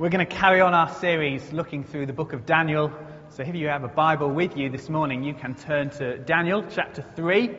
We're 0.00 0.08
going 0.08 0.26
to 0.26 0.34
carry 0.34 0.62
on 0.62 0.72
our 0.72 0.88
series 0.94 1.52
looking 1.52 1.84
through 1.84 2.06
the 2.06 2.14
book 2.14 2.32
of 2.32 2.46
Daniel. 2.46 2.90
So 3.32 3.42
if 3.42 3.54
you 3.54 3.68
have 3.68 3.84
a 3.84 3.88
Bible 3.88 4.30
with 4.30 4.56
you 4.56 4.70
this 4.70 4.88
morning, 4.88 5.22
you 5.22 5.34
can 5.34 5.54
turn 5.54 5.90
to 5.98 6.16
Daniel 6.16 6.64
chapter 6.70 7.04
3. 7.16 7.48
We're 7.48 7.52
going 7.52 7.58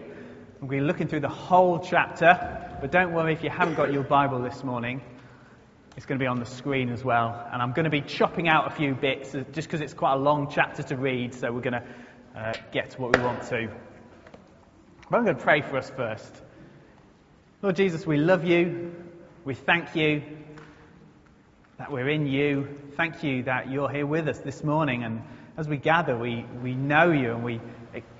to 0.59 0.67
be 0.67 0.79
looking 0.79 1.07
through 1.07 1.19
the 1.19 1.29
whole 1.29 1.77
chapter. 1.77 2.79
But 2.81 2.91
don't 2.91 3.13
worry 3.13 3.33
if 3.33 3.43
you 3.43 3.51
haven't 3.51 3.75
got 3.75 3.93
your 3.93 4.01
Bible 4.01 4.41
this 4.41 4.63
morning. 4.63 5.03
It's 5.95 6.07
going 6.07 6.17
to 6.17 6.23
be 6.23 6.27
on 6.27 6.39
the 6.39 6.47
screen 6.47 6.89
as 6.89 7.03
well. 7.03 7.47
And 7.53 7.61
I'm 7.61 7.73
going 7.73 7.83
to 7.83 7.91
be 7.91 8.01
chopping 8.01 8.49
out 8.49 8.65
a 8.65 8.75
few 8.75 8.95
bits 8.95 9.35
uh, 9.35 9.43
just 9.51 9.67
because 9.67 9.81
it's 9.81 9.93
quite 9.93 10.15
a 10.15 10.19
long 10.19 10.49
chapter 10.49 10.81
to 10.81 10.97
read. 10.97 11.35
So 11.35 11.51
we're 11.51 11.61
going 11.61 11.79
to 11.79 11.85
uh, 12.35 12.53
get 12.71 12.89
to 12.89 13.01
what 13.03 13.15
we 13.15 13.23
want 13.23 13.43
to. 13.49 13.69
But 15.11 15.17
I'm 15.17 15.25
going 15.25 15.37
to 15.37 15.43
pray 15.43 15.61
for 15.61 15.77
us 15.77 15.91
first. 15.91 16.41
Lord 17.61 17.75
Jesus, 17.75 18.03
we 18.07 18.17
love 18.17 18.45
you. 18.45 18.95
We 19.45 19.53
thank 19.53 19.95
you 19.95 20.23
that 21.81 21.91
we're 21.91 22.09
in 22.09 22.27
you. 22.27 22.67
Thank 22.95 23.23
you 23.23 23.41
that 23.43 23.71
you're 23.71 23.89
here 23.89 24.05
with 24.05 24.27
us 24.27 24.37
this 24.37 24.63
morning. 24.63 25.03
And 25.03 25.23
as 25.57 25.67
we 25.67 25.77
gather, 25.77 26.15
we, 26.15 26.45
we 26.61 26.75
know 26.75 27.11
you 27.11 27.31
and 27.31 27.43
we 27.43 27.59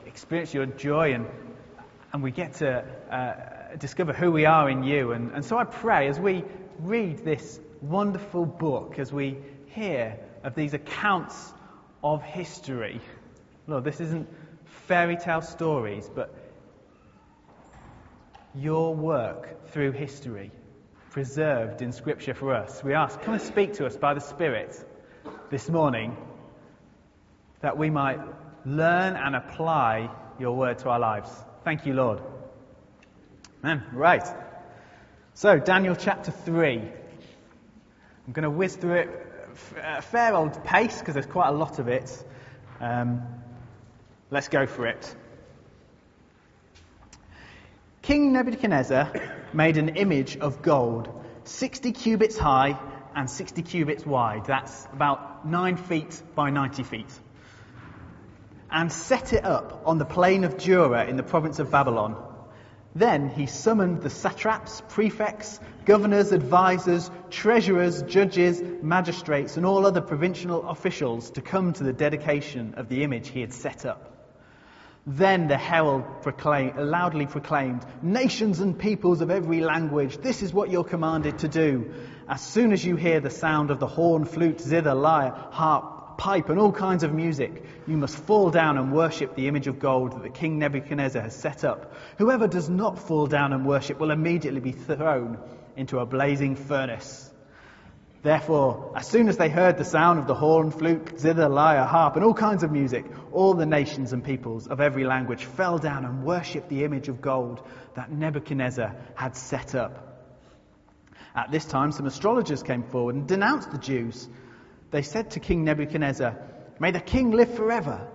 experience 0.08 0.52
your 0.52 0.66
joy 0.66 1.14
and, 1.14 1.28
and 2.12 2.24
we 2.24 2.32
get 2.32 2.56
to 2.56 2.84
uh, 3.12 3.76
discover 3.76 4.14
who 4.14 4.32
we 4.32 4.48
are 4.48 4.68
in 4.68 4.84
you. 4.84 5.12
And, 5.12 5.32
and 5.34 5.46
so 5.46 5.60
I 5.60 5.66
pray 5.66 6.08
as 6.08 6.20
we 6.20 6.44
read 6.80 7.20
this 7.20 7.60
wonderful 7.84 8.48
book, 8.48 8.98
as 8.98 9.14
we 9.14 9.38
hear 9.68 10.18
of 10.44 10.56
these 10.56 10.74
accounts 10.74 11.54
of 12.04 12.24
history, 12.24 13.00
Lord, 13.68 13.84
this 13.84 14.02
isn't 14.02 14.28
fairy 14.88 15.18
tale 15.18 15.44
stories, 15.44 16.10
but 16.16 16.34
your 18.56 18.96
work 18.96 19.68
through 19.68 19.92
history 19.92 20.50
preserved 21.12 21.82
in 21.82 21.92
Scripture 21.92 22.34
for 22.34 22.56
us. 22.56 22.82
We 22.84 22.94
ask, 22.94 23.22
come 23.22 23.34
and 23.34 23.44
speak 23.44 23.74
to 23.74 23.86
us 23.86 23.98
by 23.98 24.14
the 24.14 24.22
Spirit 24.22 24.82
this 25.50 25.70
morning 25.70 26.16
that 27.60 27.78
we 27.78 27.90
might 27.90 28.20
learn 28.66 29.18
and 29.18 29.36
apply 29.36 30.10
your 30.40 30.56
word 30.56 30.80
to 30.80 30.90
our 30.90 31.00
lives. 31.00 31.30
Thank 31.66 31.86
you, 31.86 31.94
Lord. 31.94 32.22
Amen. 33.62 33.84
Right. 33.92 34.26
So, 35.34 35.60
Daniel 35.60 35.96
chapter 35.96 36.32
3. 36.32 36.78
I'm 36.78 38.34
going 38.34 38.44
to 38.44 38.50
whiz 38.50 38.78
through 38.78 38.94
it 38.94 39.10
at 39.84 40.00
a 40.00 40.02
fair 40.02 40.34
old 40.34 40.64
pace 40.64 40.98
because 40.98 41.16
there's 41.16 41.26
quite 41.26 41.50
a 41.50 41.54
lot 41.54 41.80
of 41.80 41.90
it. 41.90 42.26
Um, 42.80 43.22
let's 44.30 44.48
go 44.48 44.66
for 44.66 44.88
it. 44.88 45.16
King 48.02 48.32
Nebuchadnezzar 48.32 49.12
made 49.54 49.78
an 49.78 49.90
image 49.90 50.38
of 50.38 50.62
gold, 50.62 51.10
60 51.44 51.92
cubits 51.92 52.38
high 52.38 52.80
and 53.16 53.30
60 53.30 53.62
cubits 53.64 54.06
wide. 54.06 54.46
That's 54.46 54.88
about 54.94 55.48
9 55.48 55.78
feet 55.78 56.22
by 56.36 56.50
90 56.50 56.84
feet. 56.84 57.20
And 58.70 58.92
set 58.92 59.34
it 59.34 59.44
up 59.44 59.84
on 59.86 59.98
the 59.98 60.06
plain 60.06 60.44
of 60.44 60.58
Dura 60.58 61.06
in 61.06 61.18
the 61.18 61.24
province 61.24 61.60
of 61.60 61.72
Babylon. 61.72 62.16
Then 62.94 63.30
he 63.30 63.46
summoned 63.46 64.02
the 64.02 64.10
satraps, 64.10 64.82
prefects, 64.90 65.60
governors, 65.86 66.34
advisers, 66.34 67.10
treasurers, 67.30 68.02
judges, 68.04 68.62
magistrates, 68.82 69.56
and 69.56 69.66
all 69.66 69.86
other 69.86 70.02
provincial 70.02 70.68
officials 70.68 71.32
to 71.32 71.42
come 71.42 71.72
to 71.74 71.84
the 71.84 71.94
dedication 71.94 72.74
of 72.76 72.90
the 72.90 73.04
image 73.04 73.30
he 73.30 73.42
had 73.42 73.54
set 73.54 73.86
up. 73.86 74.11
Then 75.08 75.48
the 75.48 75.58
herald 75.58 76.04
loudly 76.78 77.26
proclaimed, 77.26 77.84
Nations 78.04 78.60
and 78.60 78.78
peoples 78.78 79.22
of 79.22 79.32
every 79.32 79.62
language, 79.62 80.18
this 80.18 80.44
is 80.44 80.54
what 80.54 80.70
you're 80.70 80.84
commanded 80.84 81.40
to 81.40 81.48
do. 81.48 81.92
As 82.30 82.42
soon 82.42 82.72
as 82.72 82.86
you 82.86 82.96
hear 82.96 83.20
the 83.20 83.32
sound 83.32 83.72
of 83.72 83.80
the 83.80 83.88
horn, 83.88 84.26
flute, 84.26 84.62
zither, 84.62 84.94
lyre, 84.94 85.34
harp, 85.50 86.20
pipe, 86.20 86.50
and 86.50 86.60
all 86.60 86.72
kinds 86.72 87.04
of 87.04 87.14
music, 87.14 87.64
you 87.88 87.98
must 87.98 88.16
fall 88.16 88.52
down 88.52 88.78
and 88.78 88.94
worship 88.94 89.36
the 89.36 89.48
image 89.48 89.66
of 89.66 89.80
gold 89.80 90.12
that 90.12 90.22
the 90.22 90.30
king 90.30 90.60
Nebuchadnezzar 90.60 91.24
has 91.24 91.36
set 91.36 91.64
up. 91.64 91.96
Whoever 92.20 92.48
does 92.48 92.70
not 92.70 93.00
fall 93.00 93.26
down 93.26 93.54
and 93.54 93.66
worship 93.66 94.00
will 94.00 94.12
immediately 94.12 94.60
be 94.60 94.72
thrown 94.72 95.40
into 95.76 95.98
a 95.98 96.06
blazing 96.06 96.56
furnace. 96.56 97.31
Therefore, 98.24 98.94
as 98.96 99.08
soon 99.08 99.30
as 99.30 99.38
they 99.38 99.50
heard 99.50 99.78
the 99.78 99.84
sound 99.84 100.20
of 100.20 100.28
the 100.28 100.36
horn, 100.36 100.70
flute, 100.70 101.20
zither, 101.20 101.50
lyre, 101.50 101.86
harp, 101.86 102.16
and 102.16 102.24
all 102.24 102.36
kinds 102.36 102.62
of 102.62 102.72
music, 102.72 103.06
all 103.32 103.56
the 103.56 103.66
nations 103.66 104.14
and 104.14 104.24
peoples 104.24 104.68
of 104.68 104.80
every 104.80 105.06
language 105.06 105.46
fell 105.46 105.80
down 105.80 106.06
and 106.06 106.24
worshipped 106.24 106.70
the 106.70 106.84
image 106.84 107.10
of 107.10 107.20
gold 107.20 107.66
that 107.96 108.12
Nebuchadnezzar 108.12 108.96
had 109.16 109.36
set 109.36 109.74
up. 109.74 110.08
At 111.36 111.50
this 111.52 111.66
time, 111.66 111.92
some 111.92 112.06
astrologers 112.06 112.62
came 112.62 112.84
forward 112.84 113.16
and 113.16 113.28
denounced 113.28 113.72
the 113.72 113.80
Jews. 113.80 114.30
They 114.92 115.02
said 115.02 115.32
to 115.32 115.40
King 115.40 115.64
Nebuchadnezzar, 115.64 116.36
May 116.80 116.92
the 116.92 117.00
king 117.00 117.32
live 117.32 117.56
forever. 117.56 118.08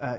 Uh, 0.00 0.18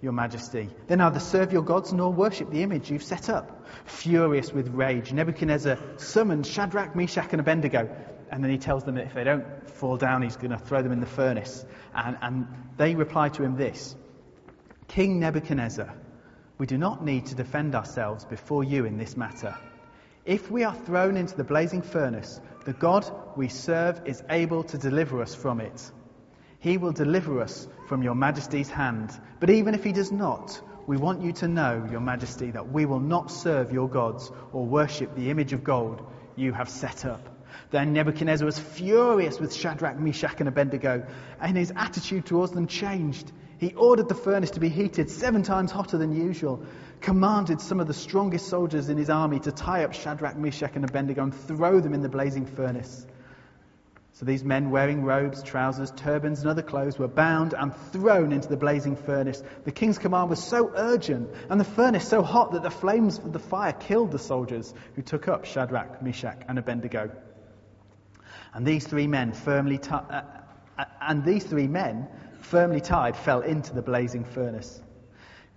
your 0.00 0.12
majesty. 0.12 0.70
They 0.86 0.96
neither 0.96 1.20
serve 1.20 1.52
your 1.52 1.62
gods 1.62 1.92
nor 1.92 2.12
worship 2.12 2.50
the 2.50 2.62
image 2.62 2.90
you've 2.90 3.02
set 3.02 3.28
up. 3.28 3.66
Furious 3.86 4.52
with 4.52 4.68
rage, 4.68 5.12
Nebuchadnezzar 5.12 5.78
summoned 5.96 6.46
Shadrach, 6.46 6.94
Meshach, 6.94 7.28
and 7.32 7.40
Abednego. 7.40 7.88
And 8.30 8.44
then 8.44 8.50
he 8.50 8.58
tells 8.58 8.84
them 8.84 8.96
that 8.96 9.06
if 9.06 9.14
they 9.14 9.24
don't 9.24 9.70
fall 9.70 9.96
down, 9.96 10.22
he's 10.22 10.36
going 10.36 10.50
to 10.50 10.58
throw 10.58 10.82
them 10.82 10.92
in 10.92 11.00
the 11.00 11.06
furnace. 11.06 11.64
And, 11.94 12.18
and 12.20 12.46
they 12.76 12.94
reply 12.94 13.30
to 13.30 13.42
him 13.42 13.56
this 13.56 13.96
King 14.86 15.20
Nebuchadnezzar, 15.20 15.94
we 16.58 16.66
do 16.66 16.78
not 16.78 17.04
need 17.04 17.26
to 17.26 17.34
defend 17.34 17.74
ourselves 17.74 18.24
before 18.24 18.64
you 18.64 18.84
in 18.84 18.98
this 18.98 19.16
matter. 19.16 19.56
If 20.24 20.50
we 20.50 20.64
are 20.64 20.74
thrown 20.74 21.16
into 21.16 21.36
the 21.36 21.44
blazing 21.44 21.82
furnace, 21.82 22.40
the 22.64 22.72
God 22.74 23.10
we 23.36 23.48
serve 23.48 24.02
is 24.04 24.22
able 24.28 24.62
to 24.64 24.76
deliver 24.76 25.22
us 25.22 25.34
from 25.34 25.60
it. 25.60 25.90
He 26.60 26.76
will 26.76 26.92
deliver 26.92 27.40
us 27.40 27.68
from 27.86 28.02
your 28.02 28.14
majesty's 28.14 28.68
hand. 28.68 29.10
But 29.38 29.50
even 29.50 29.74
if 29.74 29.84
he 29.84 29.92
does 29.92 30.10
not, 30.10 30.60
we 30.88 30.96
want 30.96 31.22
you 31.22 31.32
to 31.34 31.48
know, 31.48 31.86
Your 31.90 32.00
Majesty, 32.00 32.50
that 32.50 32.72
we 32.72 32.86
will 32.86 32.98
not 32.98 33.30
serve 33.30 33.72
your 33.72 33.88
gods 33.88 34.32
or 34.52 34.64
worship 34.64 35.14
the 35.14 35.30
image 35.30 35.52
of 35.52 35.62
gold 35.62 36.04
you 36.34 36.52
have 36.52 36.68
set 36.68 37.04
up. 37.04 37.28
Then 37.70 37.92
Nebuchadnezzar 37.92 38.46
was 38.46 38.58
furious 38.58 39.38
with 39.38 39.54
Shadrach, 39.54 39.98
Meshach, 40.00 40.40
and 40.40 40.48
Abednego, 40.48 41.06
and 41.40 41.56
his 41.56 41.72
attitude 41.76 42.24
towards 42.26 42.52
them 42.52 42.66
changed. 42.66 43.30
He 43.58 43.74
ordered 43.74 44.08
the 44.08 44.14
furnace 44.14 44.52
to 44.52 44.60
be 44.60 44.68
heated 44.68 45.10
seven 45.10 45.42
times 45.42 45.70
hotter 45.70 45.98
than 45.98 46.14
usual, 46.14 46.62
commanded 47.00 47.60
some 47.60 47.80
of 47.80 47.86
the 47.86 47.94
strongest 47.94 48.46
soldiers 48.48 48.88
in 48.88 48.96
his 48.96 49.10
army 49.10 49.40
to 49.40 49.52
tie 49.52 49.84
up 49.84 49.92
Shadrach, 49.92 50.36
Meshach, 50.36 50.74
and 50.74 50.84
Abednego 50.84 51.22
and 51.24 51.34
throw 51.34 51.80
them 51.80 51.94
in 51.94 52.02
the 52.02 52.08
blazing 52.08 52.46
furnace. 52.46 53.06
So 54.18 54.24
these 54.24 54.42
men 54.42 54.70
wearing 54.70 55.04
robes, 55.04 55.44
trousers, 55.44 55.92
turbans, 55.92 56.40
and 56.40 56.50
other 56.50 56.62
clothes 56.62 56.98
were 56.98 57.06
bound 57.06 57.54
and 57.54 57.72
thrown 57.92 58.32
into 58.32 58.48
the 58.48 58.56
blazing 58.56 58.96
furnace. 58.96 59.40
The 59.62 59.70
king's 59.70 59.96
command 59.96 60.28
was 60.28 60.42
so 60.42 60.72
urgent 60.74 61.30
and 61.48 61.60
the 61.60 61.64
furnace 61.64 62.08
so 62.08 62.22
hot 62.22 62.50
that 62.50 62.64
the 62.64 62.70
flames 62.70 63.18
of 63.18 63.32
the 63.32 63.38
fire 63.38 63.72
killed 63.72 64.10
the 64.10 64.18
soldiers 64.18 64.74
who 64.96 65.02
took 65.02 65.28
up 65.28 65.44
Shadrach, 65.44 66.02
Meshach, 66.02 66.42
and 66.48 66.58
Abednego. 66.58 67.12
And 68.52 68.66
these 68.66 68.84
three 68.84 69.06
men 69.06 69.34
firmly 69.34 69.78
t- 69.78 69.90
uh, 69.90 70.22
uh, 70.76 70.84
and 71.00 71.24
these 71.24 71.44
three 71.44 71.68
men 71.68 72.08
firmly 72.40 72.80
tied 72.80 73.16
fell 73.16 73.42
into 73.42 73.72
the 73.72 73.82
blazing 73.82 74.24
furnace. 74.24 74.82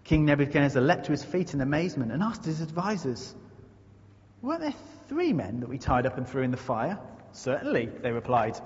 King 0.03 0.25
Nebuchadnezzar 0.25 0.83
leapt 0.83 1.05
to 1.05 1.13
his 1.13 1.23
feet 1.23 1.55
in 1.55 1.61
amazement 1.61 2.11
and 2.11 2.21
asked 2.21 2.45
his 2.45 2.61
advisers, 2.61 3.33
Weren't 4.43 4.61
there 4.61 4.75
three 5.09 5.33
men 5.33 5.61
that 5.61 5.69
we 5.69 5.79
tied 5.79 6.05
up 6.05 6.19
and 6.19 6.27
threw 6.27 6.43
in 6.43 6.51
the 6.51 6.57
fire? 6.57 6.99
Certainly, 7.33 7.89
they 8.01 8.11
replied. 8.11 8.59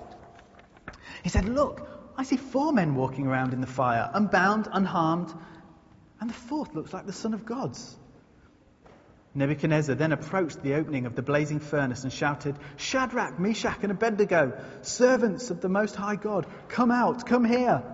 He 1.22 1.28
said, 1.28 1.44
Look, 1.44 1.88
I 2.16 2.24
see 2.24 2.36
four 2.36 2.72
men 2.72 2.94
walking 2.94 3.26
around 3.26 3.52
in 3.52 3.60
the 3.60 3.66
fire, 3.66 4.10
unbound, 4.12 4.68
unharmed, 4.70 5.32
and 6.20 6.30
the 6.30 6.34
fourth 6.34 6.74
looks 6.74 6.92
like 6.92 7.06
the 7.06 7.12
Son 7.12 7.34
of 7.34 7.44
God's. 7.44 7.96
Nebuchadnezzar 9.34 9.94
then 9.94 10.12
approached 10.12 10.62
the 10.62 10.74
opening 10.74 11.04
of 11.04 11.14
the 11.14 11.22
blazing 11.22 11.60
furnace 11.60 12.04
and 12.04 12.12
shouted, 12.12 12.56
Shadrach, 12.76 13.38
Meshach, 13.38 13.78
and 13.82 13.92
Abednego, 13.92 14.58
servants 14.80 15.50
of 15.50 15.60
the 15.60 15.68
Most 15.68 15.94
High 15.94 16.16
God, 16.16 16.46
come 16.68 16.90
out, 16.90 17.26
come 17.26 17.44
here. 17.44 17.84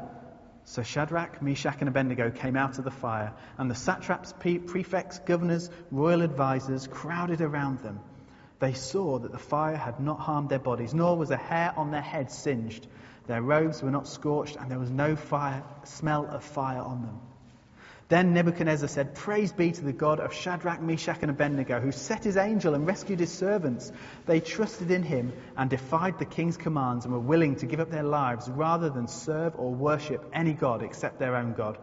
So 0.65 0.85
Shadrach, 0.85 1.43
Meshach, 1.43 1.79
and 1.81 1.89
Abednego 1.89 2.31
came 2.31 2.57
out 2.57 2.79
of 2.79 2.85
the 2.85 2.93
fire, 2.93 3.33
and 3.59 3.69
the 3.69 3.75
satraps, 3.75 4.33
prefects, 4.39 5.19
governors, 5.19 5.69
royal 5.91 6.23
advisers 6.23 6.87
crowded 6.87 7.41
around 7.41 7.81
them 7.81 7.99
they 8.63 8.73
saw 8.75 9.19
that 9.19 9.33
the 9.33 9.39
fire 9.39 9.77
had 9.77 9.99
not 9.99 10.21
harmed 10.21 10.49
their 10.49 10.61
bodies, 10.61 10.95
nor 10.95 11.17
was 11.17 11.33
a 11.33 11.37
hair 11.37 11.75
on 11.77 11.91
their 11.91 12.01
heads 12.01 12.33
singed. 12.33 12.87
Their 13.27 13.43
robes 13.43 13.83
were 13.83 13.91
not 13.91 14.07
scorched, 14.07 14.55
and 14.55 14.71
there 14.71 14.79
was 14.79 14.89
no 14.89 15.17
fire, 15.17 15.65
smell 15.83 16.27
of 16.27 16.45
fire 16.45 16.81
on 16.81 17.03
them. 17.03 17.19
Then 18.09 18.35
Nebuchadnezzar 18.35 18.89
said, 18.89 19.17
Praise 19.17 19.53
be 19.53 19.73
to 19.73 19.85
the 19.85 19.93
God 19.93 20.21
of 20.21 20.33
Shadrach, 20.33 20.81
Meshach, 20.81 21.19
and 21.23 21.31
Abednego, 21.33 21.81
who 21.81 21.91
set 21.91 22.23
his 22.23 22.37
angel 22.37 22.75
and 22.75 22.87
rescued 22.87 23.19
his 23.19 23.33
servants. 23.33 23.91
They 24.27 24.39
trusted 24.39 24.93
in 24.93 25.03
him 25.03 25.33
and 25.57 25.69
defied 25.69 26.21
the 26.21 26.25
king's 26.25 26.57
commands 26.57 27.05
and 27.05 27.13
were 27.13 27.21
willing 27.21 27.57
to 27.57 27.67
give 27.67 27.81
up 27.81 27.91
their 27.91 28.05
lives 28.05 28.49
rather 28.49 28.91
than 28.91 29.09
serve 29.09 29.55
or 29.57 29.75
worship 29.75 30.25
any 30.33 30.53
God 30.53 30.85
except 30.85 31.19
their 31.19 31.35
own 31.35 31.55
God. 31.55 31.79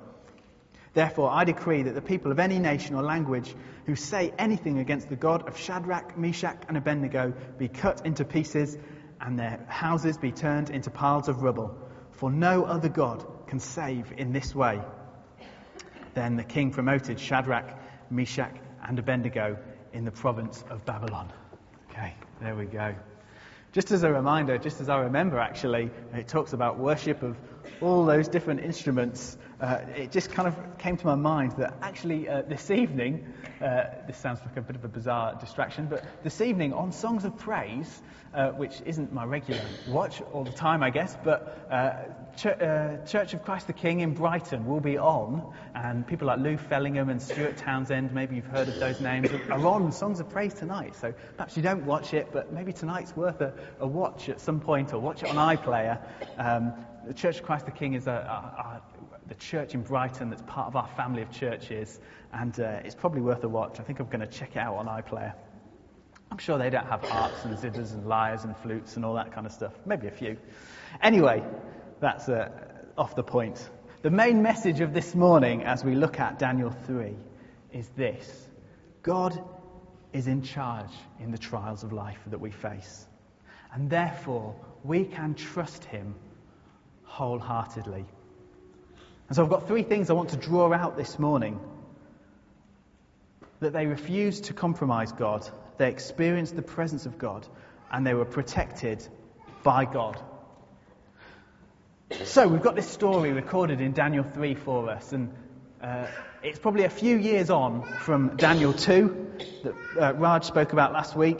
Therefore, 0.94 1.30
I 1.32 1.44
decree 1.44 1.84
that 1.84 1.94
the 1.94 2.02
people 2.02 2.32
of 2.32 2.40
any 2.40 2.60
nation 2.60 2.96
or 2.96 3.04
language 3.04 3.56
who 3.86 3.96
say 3.96 4.34
anything 4.38 4.80
against 4.80 5.10
the 5.10 5.16
God 5.16 5.48
of 5.48 5.58
Shadrach, 5.58 6.18
Meshach, 6.18 6.58
and 6.68 6.78
Abednego 6.78 7.34
be 7.58 7.68
cut 7.68 8.06
into 8.06 8.26
pieces 8.26 8.78
and 9.22 9.38
their 9.38 9.64
houses 9.68 10.18
be 10.18 10.32
turned 10.32 10.70
into 10.70 10.90
piles 10.90 11.28
of 11.28 11.44
rubble. 11.44 11.78
For 12.12 12.32
no 12.32 12.64
other 12.64 12.90
God 12.90 13.26
can 13.48 13.60
save 13.60 14.14
in 14.18 14.34
this 14.34 14.56
way. 14.56 14.82
Then 16.14 16.36
the 16.36 16.44
king 16.44 16.72
promoted 16.72 17.20
Shadrach, 17.20 17.78
Meshach, 18.10 18.56
and 18.84 18.98
Abednego 18.98 19.58
in 19.94 20.06
the 20.06 20.12
province 20.12 20.64
of 20.70 20.86
Babylon. 20.86 21.32
Okay, 21.92 22.14
there 22.42 22.56
we 22.56 22.66
go. 22.66 22.96
Just 23.72 23.92
as 23.92 24.04
a 24.04 24.12
reminder, 24.12 24.58
just 24.58 24.82
as 24.82 24.90
I 24.90 25.00
remember 25.02 25.38
actually, 25.38 25.92
it 26.14 26.28
talks 26.28 26.54
about 26.54 26.80
worship 26.80 27.22
of 27.22 27.38
all 27.82 28.06
those 28.06 28.28
different 28.28 28.62
instruments. 28.62 29.38
Uh, 29.60 29.80
it 29.98 30.12
just 30.12 30.32
kind 30.32 30.48
of 30.48 30.78
came 30.78 30.96
to 30.96 31.06
my 31.06 31.16
mind 31.16 31.52
that 31.58 31.74
actually 31.82 32.30
uh, 32.30 32.42
this 32.44 32.72
evening, 32.72 33.34
uh, 33.62 33.84
this 34.08 34.18
sounds 34.18 34.40
like 34.46 34.56
a 34.56 34.62
bit 34.62 34.78
of 34.78 34.86
a 34.86 34.88
bizarre 34.88 35.36
distraction, 35.36 35.88
but 35.88 36.06
this 36.24 36.40
evening 36.40 36.72
on 36.72 36.94
Songs 36.94 37.26
of 37.26 37.38
Praise, 37.38 38.02
uh, 38.34 38.52
which 38.52 38.82
isn't 38.86 39.12
my 39.12 39.26
regular 39.26 39.62
watch 39.90 40.22
all 40.32 40.46
the 40.46 40.52
time, 40.52 40.82
I 40.82 40.92
guess, 40.92 41.18
but 41.26 41.68
uh, 41.70 41.94
Ch- 42.38 42.46
uh, 42.46 43.06
Church 43.06 43.34
of 43.34 43.44
Christ 43.44 43.68
the 43.68 43.74
King 43.74 44.00
in 44.00 44.14
Brighton 44.14 44.66
will 44.66 44.80
be 44.80 44.98
on, 44.98 45.54
and 45.76 46.08
people 46.08 46.28
like 46.28 46.40
Lou 46.40 46.56
Fellingham 46.56 47.10
and 47.10 47.22
Stuart 47.22 47.58
Townend, 47.58 48.14
maybe 48.14 48.38
you've 48.38 48.46
heard 48.46 48.70
of 48.70 48.80
those 48.80 49.02
names, 49.02 49.30
are 49.50 49.68
on 49.68 49.92
Songs 49.92 50.22
of 50.22 50.30
Praise 50.30 50.54
tonight. 50.54 50.96
So 50.96 51.14
perhaps 51.36 51.58
you 51.58 51.64
don't 51.64 51.86
watch 51.86 52.14
it, 52.14 52.30
but 52.32 52.54
maybe 52.54 52.72
tonight's 52.72 53.14
worth 53.14 53.42
a, 53.42 53.54
a 53.82 53.88
watch 53.88 54.30
at 54.30 54.40
some 54.40 54.62
point, 54.62 54.94
or 54.94 55.00
watch 55.00 55.22
it 55.22 55.30
on 55.30 55.58
iPlayer. 55.58 56.00
Um, 56.38 56.72
the 57.06 57.14
Church 57.14 57.40
of 57.40 57.44
Christ 57.44 57.66
the 57.66 57.72
King 57.72 57.96
is 57.96 58.08
a, 58.08 58.12
a, 58.12 58.14
a, 58.14 59.09
the 59.30 59.36
church 59.36 59.76
in 59.76 59.84
Brighton 59.84 60.32
that's 60.32 60.42
part 60.48 60.68
of 60.68 60.76
our 60.76 60.88
family 60.88 61.22
of 61.22 61.32
churches, 61.32 62.00
and 62.34 62.60
uh, 62.60 62.80
it's 62.84 62.96
probably 62.96 63.22
worth 63.22 63.44
a 63.44 63.50
watch. 63.50 63.80
I 63.80 63.84
think 63.84 64.00
I'm 64.00 64.08
going 64.08 64.20
to 64.22 64.28
check 64.28 64.56
it 64.56 64.60
out 64.60 64.76
on 64.76 64.88
iPlayer. 64.88 65.34
I'm 66.32 66.40
sure 66.40 66.58
they 66.58 66.70
don't 66.70 66.88
have 66.88 67.04
harps 67.04 67.46
and 67.46 67.58
zithers 67.58 67.94
and 67.94 68.06
lyres 68.08 68.44
and 68.44 68.58
flutes 68.58 68.96
and 68.96 69.06
all 69.06 69.14
that 69.16 69.32
kind 69.32 69.46
of 69.46 69.54
stuff. 69.54 69.74
Maybe 69.86 70.08
a 70.08 70.12
few. 70.12 70.38
Anyway, 71.02 71.44
that's 72.00 72.28
uh, 72.28 72.50
off 72.98 73.16
the 73.16 73.24
point. 73.24 73.70
The 74.02 74.10
main 74.10 74.42
message 74.42 74.82
of 74.82 74.94
this 74.94 75.14
morning, 75.14 75.64
as 75.64 75.84
we 75.84 75.96
look 75.96 76.20
at 76.20 76.40
Daniel 76.40 76.72
3, 76.72 77.16
is 77.72 77.88
this 77.90 78.48
God 79.04 79.40
is 80.12 80.28
in 80.28 80.42
charge 80.42 80.92
in 81.20 81.32
the 81.32 81.38
trials 81.38 81.84
of 81.84 81.94
life 81.94 82.20
that 82.28 82.40
we 82.40 82.50
face. 82.50 83.06
And 83.74 83.90
therefore, 83.90 84.56
we 84.84 85.06
can 85.06 85.36
trust 85.36 85.84
Him 85.86 86.16
wholeheartedly. 87.04 88.06
And 89.30 89.36
so 89.36 89.44
I've 89.44 89.50
got 89.50 89.68
three 89.68 89.84
things 89.84 90.10
I 90.10 90.14
want 90.14 90.32
to 90.32 90.38
draw 90.38 90.74
out 90.74 90.98
this 90.98 91.20
morning 91.20 91.60
that 93.60 93.74
they 93.74 93.86
refused 93.86 94.46
to 94.46 94.54
compromise 94.54 95.12
God, 95.12 95.48
they 95.78 95.88
experienced 95.90 96.56
the 96.56 96.64
presence 96.64 97.06
of 97.06 97.20
God, 97.20 97.48
and 97.92 98.06
they 98.08 98.16
were 98.16 98.26
protected 98.26 99.08
by 99.64 99.86
God. 99.86 100.20
So 102.24 102.48
we've 102.48 102.64
got 102.64 102.76
this 102.76 102.90
story 102.90 103.32
recorded 103.32 103.82
in 103.82 103.92
Daniel 103.92 104.24
3 104.24 104.56
for 104.56 104.90
us, 104.90 105.14
and 105.14 105.32
uh, 105.80 106.08
it's 106.42 106.58
probably 106.58 106.86
a 106.86 106.90
few 106.90 107.16
years 107.16 107.52
on 107.52 107.84
from 108.00 108.36
Daniel 108.36 108.74
2 108.74 109.28
that 109.64 109.76
uh, 110.02 110.14
Raj 110.16 110.46
spoke 110.46 110.74
about 110.74 110.92
last 110.92 111.16
week. 111.16 111.38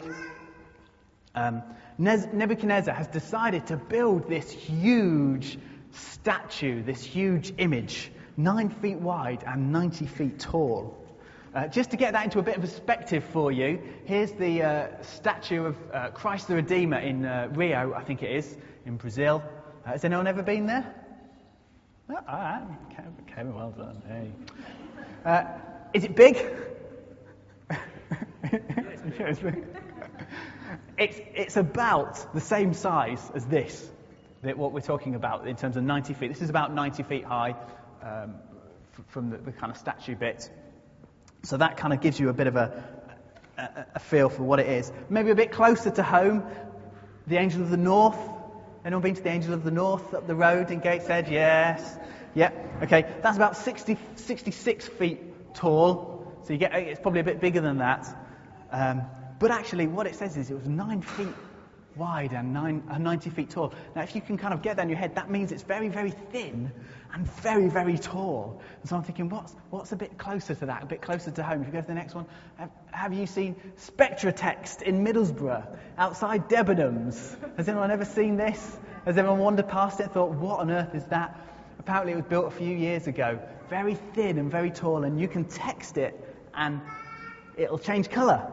Um, 1.34 1.64
Nebuchadnezzar 1.98 2.94
has 2.94 3.08
decided 3.08 3.66
to 3.66 3.76
build 3.76 4.28
this 4.28 4.48
huge 4.48 5.58
statue, 5.92 6.82
this 6.82 7.02
huge 7.02 7.52
image, 7.58 8.10
nine 8.36 8.70
feet 8.70 8.98
wide 8.98 9.44
and 9.46 9.72
90 9.72 10.06
feet 10.06 10.38
tall. 10.38 10.96
Uh, 11.52 11.66
just 11.66 11.90
to 11.90 11.96
get 11.96 12.12
that 12.12 12.24
into 12.24 12.38
a 12.38 12.42
bit 12.42 12.54
of 12.54 12.60
perspective 12.60 13.24
for 13.32 13.50
you, 13.50 13.80
here's 14.04 14.30
the 14.32 14.62
uh, 14.62 15.02
statue 15.02 15.64
of 15.64 15.76
uh, 15.92 16.08
Christ 16.10 16.46
the 16.46 16.54
Redeemer 16.54 16.98
in 16.98 17.24
uh, 17.24 17.48
Rio, 17.52 17.92
I 17.92 18.04
think 18.04 18.22
it 18.22 18.30
is, 18.30 18.56
in 18.86 18.96
Brazil. 18.96 19.42
Uh, 19.84 19.90
has 19.90 20.04
anyone 20.04 20.28
ever 20.28 20.42
been 20.42 20.66
there? 20.66 20.94
Oh, 22.08 22.14
all 22.14 22.38
right. 22.38 22.62
Kevin, 23.26 23.54
well 23.54 23.70
done. 23.70 24.02
Hey. 24.06 24.30
Uh, 25.24 25.44
is 25.92 26.04
it 26.04 26.14
big? 26.22 26.36
it's, 30.98 31.20
it's 31.34 31.56
about 31.56 32.32
the 32.32 32.40
same 32.40 32.74
size 32.74 33.30
as 33.34 33.44
this, 33.46 33.90
what 34.42 34.72
we're 34.72 34.80
talking 34.80 35.14
about 35.14 35.46
in 35.46 35.56
terms 35.56 35.76
of 35.76 35.84
90 35.84 36.14
feet. 36.14 36.28
This 36.28 36.42
is 36.42 36.50
about 36.50 36.72
90 36.74 37.02
feet 37.04 37.24
high 37.24 37.54
um, 38.02 38.34
from 39.08 39.30
the, 39.30 39.36
the, 39.36 39.52
kind 39.52 39.70
of 39.70 39.78
statue 39.78 40.14
bit. 40.14 40.50
So 41.42 41.56
that 41.56 41.76
kind 41.76 41.92
of 41.92 42.00
gives 42.00 42.18
you 42.18 42.28
a 42.28 42.32
bit 42.32 42.46
of 42.46 42.56
a, 42.56 42.84
a, 43.58 43.86
a 43.96 43.98
feel 43.98 44.28
for 44.28 44.42
what 44.42 44.60
it 44.60 44.68
is. 44.68 44.92
Maybe 45.08 45.30
a 45.30 45.34
bit 45.34 45.52
closer 45.52 45.90
to 45.90 46.02
home, 46.02 46.44
the 47.26 47.36
Angel 47.36 47.62
of 47.62 47.70
the 47.70 47.76
North 47.76 48.18
Anyone 48.82 49.02
been 49.02 49.14
to 49.14 49.22
the 49.22 49.28
Angel 49.28 49.52
of 49.52 49.62
the 49.62 49.70
North 49.70 50.14
up 50.14 50.26
the 50.26 50.34
road 50.34 50.70
in 50.70 50.80
Gateshead? 50.80 51.28
Yes. 51.28 51.98
Yep. 52.34 52.82
Okay. 52.84 53.04
That's 53.22 53.36
about 53.36 53.56
60, 53.58 53.98
66 54.14 54.88
feet 54.88 55.54
tall. 55.54 56.32
So 56.44 56.54
you 56.54 56.58
get, 56.58 56.74
it's 56.74 57.00
probably 57.00 57.20
a 57.20 57.24
bit 57.24 57.40
bigger 57.40 57.60
than 57.60 57.78
that. 57.78 58.08
Um, 58.72 59.02
but 59.38 59.50
actually, 59.50 59.86
what 59.86 60.06
it 60.06 60.14
says 60.14 60.36
is 60.38 60.50
it 60.50 60.54
was 60.54 60.66
nine 60.66 61.02
feet 61.02 61.34
wide 61.96 62.32
and 62.32 62.52
nine, 62.52 62.82
uh, 62.90 62.98
90 62.98 63.30
feet 63.30 63.50
tall. 63.50 63.72
Now, 63.94 64.02
if 64.02 64.14
you 64.14 64.20
can 64.20 64.36
kind 64.36 64.54
of 64.54 64.62
get 64.62 64.76
that 64.76 64.82
in 64.82 64.88
your 64.88 64.98
head, 64.98 65.14
that 65.16 65.30
means 65.30 65.52
it's 65.52 65.62
very, 65.62 65.88
very 65.88 66.10
thin 66.10 66.72
and 67.12 67.26
very, 67.42 67.68
very 67.68 67.98
tall. 67.98 68.60
And 68.80 68.88
so 68.88 68.96
I'm 68.96 69.02
thinking, 69.02 69.28
what's, 69.28 69.54
what's 69.70 69.92
a 69.92 69.96
bit 69.96 70.16
closer 70.18 70.54
to 70.54 70.66
that, 70.66 70.82
a 70.82 70.86
bit 70.86 71.02
closer 71.02 71.30
to 71.30 71.42
home? 71.42 71.62
If 71.62 71.66
you 71.66 71.72
go 71.72 71.80
to 71.80 71.86
the 71.86 71.94
next 71.94 72.14
one, 72.14 72.26
have, 72.56 72.70
have 72.92 73.12
you 73.12 73.26
seen 73.26 73.56
Spectratext 73.78 74.82
in 74.82 75.04
Middlesbrough, 75.04 75.66
outside 75.98 76.48
Debenhams? 76.48 77.36
Has 77.56 77.68
anyone 77.68 77.90
ever 77.90 78.04
seen 78.04 78.36
this? 78.36 78.78
Has 79.04 79.16
anyone 79.18 79.38
wandered 79.38 79.68
past 79.68 80.00
it 80.00 80.04
and 80.04 80.12
thought, 80.12 80.30
what 80.30 80.60
on 80.60 80.70
earth 80.70 80.94
is 80.94 81.04
that? 81.06 81.38
Apparently, 81.78 82.12
it 82.12 82.16
was 82.16 82.26
built 82.26 82.46
a 82.46 82.50
few 82.50 82.76
years 82.76 83.06
ago. 83.06 83.38
Very 83.68 83.94
thin 83.94 84.38
and 84.38 84.50
very 84.50 84.70
tall, 84.70 85.04
and 85.04 85.20
you 85.20 85.28
can 85.28 85.44
text 85.44 85.96
it 85.96 86.14
and 86.54 86.80
it'll 87.56 87.78
change 87.78 88.10
colour. 88.10 88.52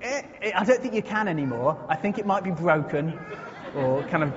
It, 0.00 0.24
it, 0.24 0.27
I 0.42 0.64
don't 0.64 0.80
think 0.80 0.94
you 0.94 1.02
can 1.02 1.28
anymore. 1.28 1.78
I 1.88 1.96
think 1.96 2.18
it 2.18 2.26
might 2.26 2.44
be 2.44 2.50
broken, 2.50 3.18
or 3.74 4.02
kind 4.04 4.22
of 4.22 4.32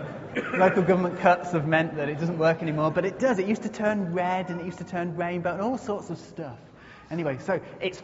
local 0.58 0.81
government 0.81 1.20
cuts 1.20 1.51
have 1.51 1.67
meant 1.67 1.96
that 1.96 2.10
it 2.10 2.20
doesn't 2.20 2.38
work 2.38 2.62
anymore. 2.62 2.91
But 2.91 3.05
it 3.05 3.20
does. 3.20 3.39
It 3.39 3.48
used 3.48 3.63
to 3.63 3.70
turn 3.70 4.13
red, 4.13 4.50
and 4.50 4.60
it 4.60 4.65
used 4.65 4.79
to 4.79 4.84
turn 4.84 5.15
rainbow, 5.15 5.53
and 5.53 5.62
all 5.62 5.77
sorts 5.77 6.10
of 6.10 6.17
stuff. 6.17 6.58
Anyway, 7.12 7.38
so 7.39 7.60
it's 7.79 8.01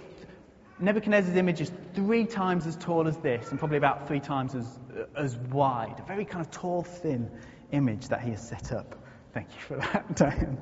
Nebuchadnezzar's 0.80 1.36
image 1.36 1.60
is 1.62 1.72
three 1.96 2.26
times 2.26 2.68
as 2.68 2.76
tall 2.76 3.08
as 3.08 3.18
this, 3.18 3.50
and 3.50 3.58
probably 3.58 3.78
about 3.78 4.08
three 4.08 4.20
times 4.20 4.54
as 4.54 4.80
as 5.16 5.36
wide. 5.38 6.00
A 6.00 6.04
very 6.04 6.26
kind 6.26 6.46
of 6.46 6.52
tall, 6.52 6.84
thin 6.84 7.30
image 7.72 8.10
that 8.10 8.22
he 8.22 8.32
has 8.32 8.48
set 8.48 8.72
up. 8.72 8.96
Thank 9.34 9.48
you 9.56 9.62
for 9.62 9.78
that, 9.94 10.16
Diane. 10.16 10.58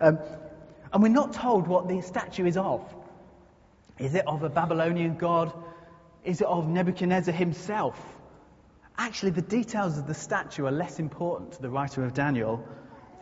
Um, 0.00 0.18
and 0.92 1.02
we're 1.02 1.08
not 1.08 1.32
told 1.32 1.68
what 1.68 1.88
the 1.88 2.00
statue 2.02 2.46
is 2.46 2.56
of. 2.56 2.82
Is 3.98 4.14
it 4.14 4.26
of 4.26 4.42
a 4.42 4.48
Babylonian 4.48 5.16
god? 5.16 5.52
Is 6.24 6.40
it 6.40 6.46
of 6.46 6.68
Nebuchadnezzar 6.68 7.32
himself? 7.32 7.98
Actually, 8.98 9.30
the 9.30 9.42
details 9.42 9.96
of 9.96 10.06
the 10.06 10.14
statue 10.14 10.66
are 10.66 10.70
less 10.70 10.98
important 10.98 11.52
to 11.52 11.62
the 11.62 11.70
writer 11.70 12.04
of 12.04 12.12
Daniel 12.12 12.62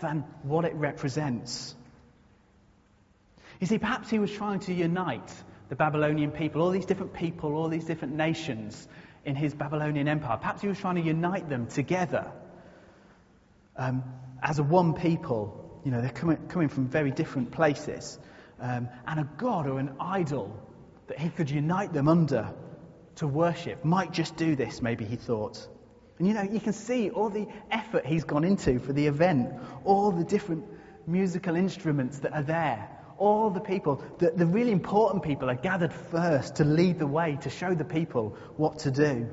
than 0.00 0.24
what 0.42 0.64
it 0.64 0.74
represents. 0.74 1.74
You 3.60 3.66
see, 3.66 3.78
perhaps 3.78 4.10
he 4.10 4.18
was 4.18 4.32
trying 4.32 4.60
to 4.60 4.72
unite 4.72 5.32
the 5.68 5.76
Babylonian 5.76 6.32
people, 6.32 6.62
all 6.62 6.70
these 6.70 6.86
different 6.86 7.12
people, 7.12 7.54
all 7.54 7.68
these 7.68 7.84
different 7.84 8.14
nations 8.14 8.88
in 9.24 9.36
his 9.36 9.54
Babylonian 9.54 10.08
empire. 10.08 10.36
Perhaps 10.36 10.62
he 10.62 10.68
was 10.68 10.78
trying 10.78 10.96
to 10.96 11.02
unite 11.02 11.48
them 11.48 11.66
together 11.66 12.32
um, 13.76 14.02
as 14.42 14.58
a 14.58 14.62
one 14.62 14.94
people. 14.94 15.80
You 15.84 15.92
know, 15.92 16.00
they're 16.00 16.10
coming, 16.10 16.48
coming 16.48 16.68
from 16.68 16.88
very 16.88 17.10
different 17.10 17.52
places. 17.52 18.18
Um, 18.60 18.88
and 19.06 19.20
a 19.20 19.28
god 19.36 19.68
or 19.68 19.78
an 19.78 19.94
idol 20.00 20.56
that 21.06 21.18
he 21.18 21.28
could 21.28 21.50
unite 21.50 21.92
them 21.92 22.08
under 22.08 22.52
to 23.18 23.26
worship 23.26 23.84
might 23.84 24.12
just 24.12 24.36
do 24.36 24.54
this, 24.54 24.80
maybe 24.80 25.04
he 25.04 25.16
thought. 25.16 25.68
And 26.18 26.26
you 26.26 26.34
know, 26.34 26.42
you 26.42 26.60
can 26.60 26.72
see 26.72 27.10
all 27.10 27.28
the 27.28 27.46
effort 27.70 28.06
he's 28.06 28.24
gone 28.24 28.44
into 28.44 28.78
for 28.78 28.92
the 28.92 29.06
event, 29.06 29.52
all 29.84 30.10
the 30.10 30.24
different 30.24 30.64
musical 31.06 31.56
instruments 31.56 32.18
that 32.20 32.32
are 32.32 32.42
there, 32.42 32.88
all 33.16 33.50
the 33.50 33.60
people, 33.60 34.02
the, 34.18 34.30
the 34.30 34.46
really 34.46 34.72
important 34.72 35.22
people 35.22 35.50
are 35.50 35.56
gathered 35.56 35.92
first 35.92 36.56
to 36.56 36.64
lead 36.64 36.98
the 36.98 37.06
way, 37.06 37.38
to 37.42 37.50
show 37.50 37.74
the 37.74 37.84
people 37.84 38.36
what 38.56 38.78
to 38.80 38.90
do. 38.90 39.28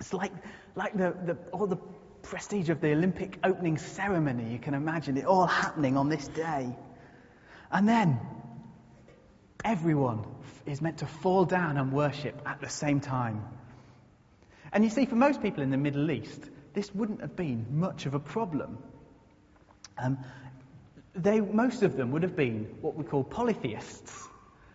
It's 0.00 0.12
like, 0.12 0.32
like 0.74 0.92
the, 0.96 1.14
the, 1.24 1.36
all 1.52 1.66
the 1.66 1.78
prestige 2.22 2.68
of 2.70 2.80
the 2.80 2.92
Olympic 2.92 3.38
opening 3.44 3.78
ceremony, 3.78 4.50
you 4.50 4.58
can 4.58 4.74
imagine 4.74 5.16
it 5.16 5.26
all 5.26 5.46
happening 5.46 5.96
on 5.96 6.08
this 6.08 6.26
day. 6.28 6.74
And 7.70 7.88
then 7.88 8.18
everyone 9.64 10.24
is 10.66 10.80
meant 10.80 10.98
to 10.98 11.06
fall 11.06 11.44
down 11.44 11.76
and 11.76 11.92
worship 11.92 12.40
at 12.46 12.60
the 12.60 12.68
same 12.68 13.00
time. 13.00 13.44
And 14.72 14.84
you 14.84 14.90
see, 14.90 15.06
for 15.06 15.16
most 15.16 15.42
people 15.42 15.62
in 15.62 15.70
the 15.70 15.76
Middle 15.76 16.10
East, 16.10 16.40
this 16.74 16.94
wouldn't 16.94 17.20
have 17.20 17.36
been 17.36 17.66
much 17.70 18.06
of 18.06 18.14
a 18.14 18.20
problem. 18.20 18.78
Um, 19.98 20.18
they, 21.14 21.40
most 21.40 21.82
of 21.82 21.96
them 21.96 22.12
would 22.12 22.22
have 22.22 22.36
been 22.36 22.76
what 22.80 22.94
we 22.94 23.04
call 23.04 23.24
polytheists. 23.24 24.28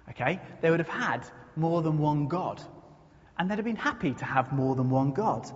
Okay? 0.10 0.42
They 0.62 0.70
would 0.70 0.80
have 0.80 0.90
had 0.90 1.26
more 1.56 1.82
than 1.82 1.98
one 1.98 2.28
God. 2.28 2.62
And 3.38 3.50
they'd 3.50 3.56
have 3.56 3.66
been 3.66 3.76
happy 3.76 4.14
to 4.14 4.26
have 4.26 4.52
more 4.52 4.76
than 4.76 4.90
one 4.90 5.12
God. 5.12 5.50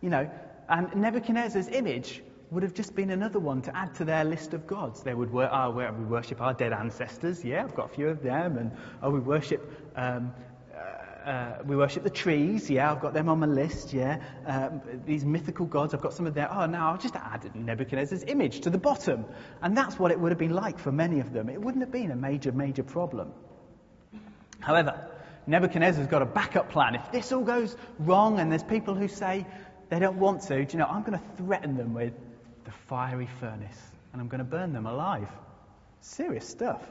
You 0.00 0.10
know, 0.10 0.30
and 0.68 0.94
Nebuchadnezzar's 0.96 1.68
image 1.68 2.22
would 2.54 2.62
have 2.62 2.74
just 2.74 2.94
been 2.94 3.10
another 3.10 3.40
one 3.40 3.62
to 3.62 3.76
add 3.76 3.94
to 3.96 4.04
their 4.04 4.24
list 4.24 4.54
of 4.54 4.66
gods. 4.66 5.02
They 5.02 5.12
would 5.12 5.32
wor- 5.32 5.50
oh, 5.52 5.70
we 5.70 6.04
worship 6.04 6.40
our 6.40 6.54
dead 6.54 6.72
ancestors. 6.72 7.44
Yeah, 7.44 7.64
I've 7.64 7.74
got 7.74 7.90
a 7.90 7.94
few 7.94 8.08
of 8.08 8.22
them. 8.22 8.56
And 8.56 8.70
oh, 9.02 9.10
we 9.10 9.18
worship 9.18 9.68
um, 9.96 10.32
uh, 10.72 11.28
uh, 11.28 11.62
we 11.66 11.74
worship 11.74 12.04
the 12.04 12.10
trees. 12.10 12.70
Yeah, 12.70 12.92
I've 12.92 13.00
got 13.00 13.12
them 13.12 13.28
on 13.28 13.40
my 13.40 13.46
list. 13.46 13.92
Yeah, 13.92 14.20
um, 14.46 14.82
these 15.04 15.24
mythical 15.24 15.66
gods. 15.66 15.94
I've 15.94 16.00
got 16.00 16.14
some 16.14 16.26
of 16.26 16.34
their. 16.34 16.52
Oh, 16.52 16.66
now 16.66 16.92
I'll 16.92 16.98
just 16.98 17.16
add 17.16 17.50
Nebuchadnezzar's 17.54 18.24
image 18.24 18.60
to 18.60 18.70
the 18.70 18.78
bottom, 18.78 19.24
and 19.60 19.76
that's 19.76 19.98
what 19.98 20.12
it 20.12 20.20
would 20.20 20.30
have 20.30 20.38
been 20.38 20.54
like 20.54 20.78
for 20.78 20.92
many 20.92 21.20
of 21.20 21.32
them. 21.32 21.48
It 21.48 21.60
wouldn't 21.60 21.82
have 21.82 21.92
been 21.92 22.10
a 22.12 22.16
major, 22.16 22.52
major 22.52 22.84
problem. 22.84 23.32
However, 24.60 25.10
Nebuchadnezzar's 25.46 26.06
got 26.06 26.22
a 26.22 26.26
backup 26.26 26.70
plan. 26.70 26.94
If 26.94 27.10
this 27.10 27.32
all 27.32 27.42
goes 27.42 27.76
wrong, 27.98 28.38
and 28.38 28.50
there's 28.52 28.62
people 28.62 28.94
who 28.94 29.08
say 29.08 29.46
they 29.88 29.98
don't 29.98 30.18
want 30.18 30.42
to, 30.42 30.64
do 30.64 30.72
you 30.72 30.78
know, 30.78 30.86
I'm 30.86 31.02
going 31.02 31.18
to 31.18 31.24
threaten 31.36 31.76
them 31.76 31.94
with 31.94 32.12
the 32.64 32.70
fiery 32.88 33.28
furnace, 33.40 33.80
and 34.12 34.20
I'm 34.20 34.28
going 34.28 34.38
to 34.38 34.44
burn 34.44 34.72
them 34.72 34.86
alive. 34.86 35.28
Serious 36.00 36.48
stuff. 36.48 36.82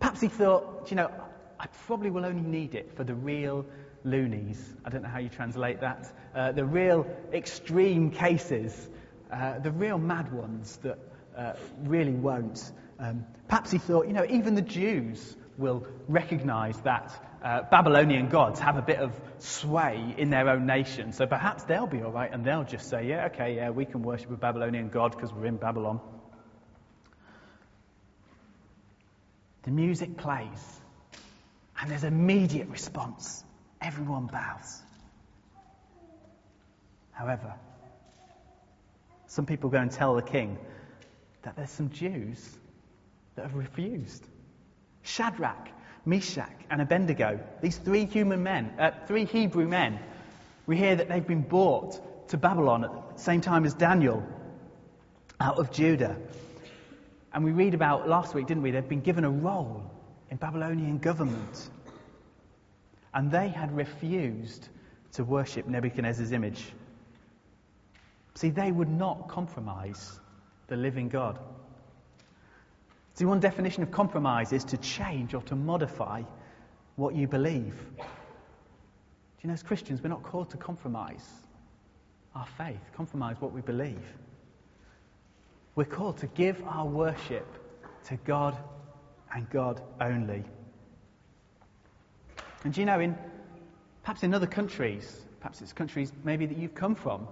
Perhaps 0.00 0.20
he 0.20 0.28
thought, 0.28 0.88
you 0.90 0.96
know, 0.96 1.10
I 1.58 1.66
probably 1.86 2.10
will 2.10 2.24
only 2.24 2.42
need 2.42 2.74
it 2.74 2.96
for 2.96 3.04
the 3.04 3.14
real 3.14 3.64
loonies. 4.04 4.58
I 4.84 4.90
don't 4.90 5.02
know 5.02 5.08
how 5.08 5.20
you 5.20 5.28
translate 5.28 5.80
that. 5.80 6.12
Uh, 6.34 6.52
the 6.52 6.64
real 6.64 7.06
extreme 7.32 8.10
cases, 8.10 8.88
uh, 9.32 9.60
the 9.60 9.70
real 9.70 9.98
mad 9.98 10.32
ones 10.32 10.76
that 10.82 10.98
uh, 11.36 11.52
really 11.84 12.12
won't. 12.12 12.72
Um, 12.98 13.26
perhaps 13.48 13.70
he 13.70 13.78
thought, 13.78 14.06
you 14.06 14.12
know, 14.12 14.26
even 14.28 14.54
the 14.54 14.62
Jews 14.62 15.36
will 15.56 15.86
recognize 16.08 16.78
that 16.80 17.12
uh, 17.42 17.62
Babylonian 17.70 18.28
gods 18.28 18.60
have 18.60 18.76
a 18.76 18.82
bit 18.82 18.98
of 18.98 19.12
sway 19.38 20.14
in 20.16 20.30
their 20.30 20.48
own 20.48 20.66
nation. 20.66 21.12
So 21.12 21.26
perhaps 21.26 21.64
they'll 21.64 21.88
be 21.88 22.00
all 22.02 22.12
right 22.12 22.32
and 22.32 22.44
they'll 22.44 22.64
just 22.64 22.88
say, 22.88 23.08
yeah, 23.08 23.26
okay, 23.26 23.56
yeah, 23.56 23.70
we 23.70 23.84
can 23.84 24.02
worship 24.02 24.30
a 24.30 24.36
Babylonian 24.36 24.88
god 24.90 25.12
because 25.12 25.32
we're 25.32 25.46
in 25.46 25.56
Babylon. 25.56 26.00
The 29.64 29.70
music 29.72 30.16
plays. 30.16 30.80
And 31.80 31.90
there's 31.90 32.04
immediate 32.04 32.68
response. 32.68 33.42
Everyone 33.80 34.26
bows. 34.26 34.80
However, 37.10 37.54
some 39.26 39.46
people 39.46 39.68
go 39.70 39.78
and 39.78 39.90
tell 39.90 40.14
the 40.14 40.22
king 40.22 40.58
that 41.42 41.56
there's 41.56 41.70
some 41.70 41.90
Jews 41.90 42.56
that 43.34 43.42
have 43.42 43.54
refused. 43.54 44.24
Shadrach, 45.02 45.68
Meshach, 46.04 46.52
and 46.70 46.80
Abednego, 46.80 47.40
these 47.60 47.76
three 47.76 48.06
human 48.06 48.42
men, 48.42 48.72
uh, 48.78 48.90
three 49.06 49.24
Hebrew 49.24 49.68
men, 49.68 49.98
we 50.66 50.76
hear 50.76 50.96
that 50.96 51.08
they've 51.08 51.26
been 51.26 51.42
brought 51.42 52.28
to 52.28 52.36
Babylon 52.36 52.84
at 52.84 53.16
the 53.16 53.22
same 53.22 53.40
time 53.40 53.64
as 53.64 53.74
Daniel 53.74 54.26
out 55.40 55.58
of 55.58 55.70
Judah. 55.70 56.16
And 57.32 57.44
we 57.44 57.52
read 57.52 57.74
about 57.74 58.08
last 58.08 58.34
week, 58.34 58.46
didn't 58.46 58.62
we? 58.62 58.70
They've 58.70 58.88
been 58.88 59.00
given 59.00 59.24
a 59.24 59.30
role 59.30 59.90
in 60.30 60.36
Babylonian 60.36 60.98
government. 60.98 61.70
And 63.14 63.30
they 63.30 63.48
had 63.48 63.74
refused 63.76 64.68
to 65.12 65.24
worship 65.24 65.66
Nebuchadnezzar's 65.66 66.32
image. 66.32 66.72
See, 68.34 68.50
they 68.50 68.72
would 68.72 68.88
not 68.88 69.28
compromise 69.28 70.18
the 70.68 70.76
living 70.76 71.08
God. 71.08 71.38
See, 73.22 73.26
one 73.26 73.38
definition 73.38 73.84
of 73.84 73.92
compromise 73.92 74.52
is 74.52 74.64
to 74.64 74.76
change 74.78 75.32
or 75.32 75.42
to 75.42 75.54
modify 75.54 76.24
what 76.96 77.14
you 77.14 77.28
believe. 77.28 77.76
Do 77.96 78.04
you 79.42 79.46
know, 79.46 79.54
as 79.54 79.62
Christians, 79.62 80.02
we're 80.02 80.08
not 80.08 80.24
called 80.24 80.50
to 80.50 80.56
compromise 80.56 81.24
our 82.34 82.48
faith, 82.58 82.80
compromise 82.96 83.36
what 83.38 83.52
we 83.52 83.60
believe. 83.60 84.02
We're 85.76 85.84
called 85.84 86.16
to 86.16 86.26
give 86.26 86.64
our 86.66 86.84
worship 86.84 87.46
to 88.06 88.16
God 88.24 88.56
and 89.32 89.48
God 89.50 89.80
only. 90.00 90.42
And 92.64 92.74
do 92.74 92.80
you 92.80 92.86
know, 92.86 92.98
in 92.98 93.16
perhaps 94.02 94.24
in 94.24 94.34
other 94.34 94.48
countries, 94.48 95.26
perhaps 95.38 95.62
it's 95.62 95.72
countries 95.72 96.12
maybe 96.24 96.44
that 96.46 96.58
you've 96.58 96.74
come 96.74 96.96
from, 96.96 97.28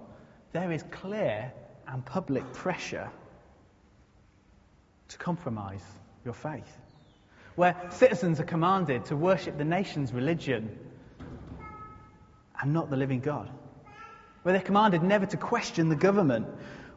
there 0.53 0.71
is 0.71 0.85
clear 0.89 1.51
and 1.89 2.05
public 2.05 2.49
pressure 2.53 3.09
to 5.11 5.17
compromise 5.17 5.83
your 6.25 6.33
faith. 6.33 6.77
Where 7.55 7.75
citizens 7.89 8.39
are 8.39 8.45
commanded 8.45 9.05
to 9.05 9.15
worship 9.15 9.57
the 9.57 9.65
nation's 9.65 10.13
religion 10.13 10.77
and 12.61 12.73
not 12.73 12.89
the 12.89 12.97
living 12.97 13.19
God. 13.19 13.49
Where 14.43 14.53
they're 14.53 14.61
commanded 14.61 15.03
never 15.03 15.25
to 15.27 15.37
question 15.37 15.89
the 15.89 15.95
government. 15.95 16.47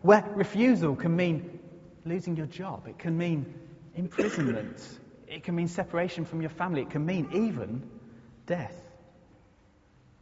Where 0.03 0.25
refusal 0.35 0.95
can 0.97 1.17
mean 1.17 1.59
losing 2.05 2.37
your 2.37 2.47
job. 2.47 2.87
It 2.87 2.99
can 2.99 3.17
mean 3.17 3.53
imprisonment. 3.95 4.81
It 5.27 5.43
can 5.43 5.55
mean 5.55 5.69
separation 5.69 6.25
from 6.25 6.41
your 6.41 6.51
family. 6.51 6.83
It 6.83 6.91
can 6.91 7.05
mean 7.05 7.29
even 7.33 7.83
death. 8.47 8.81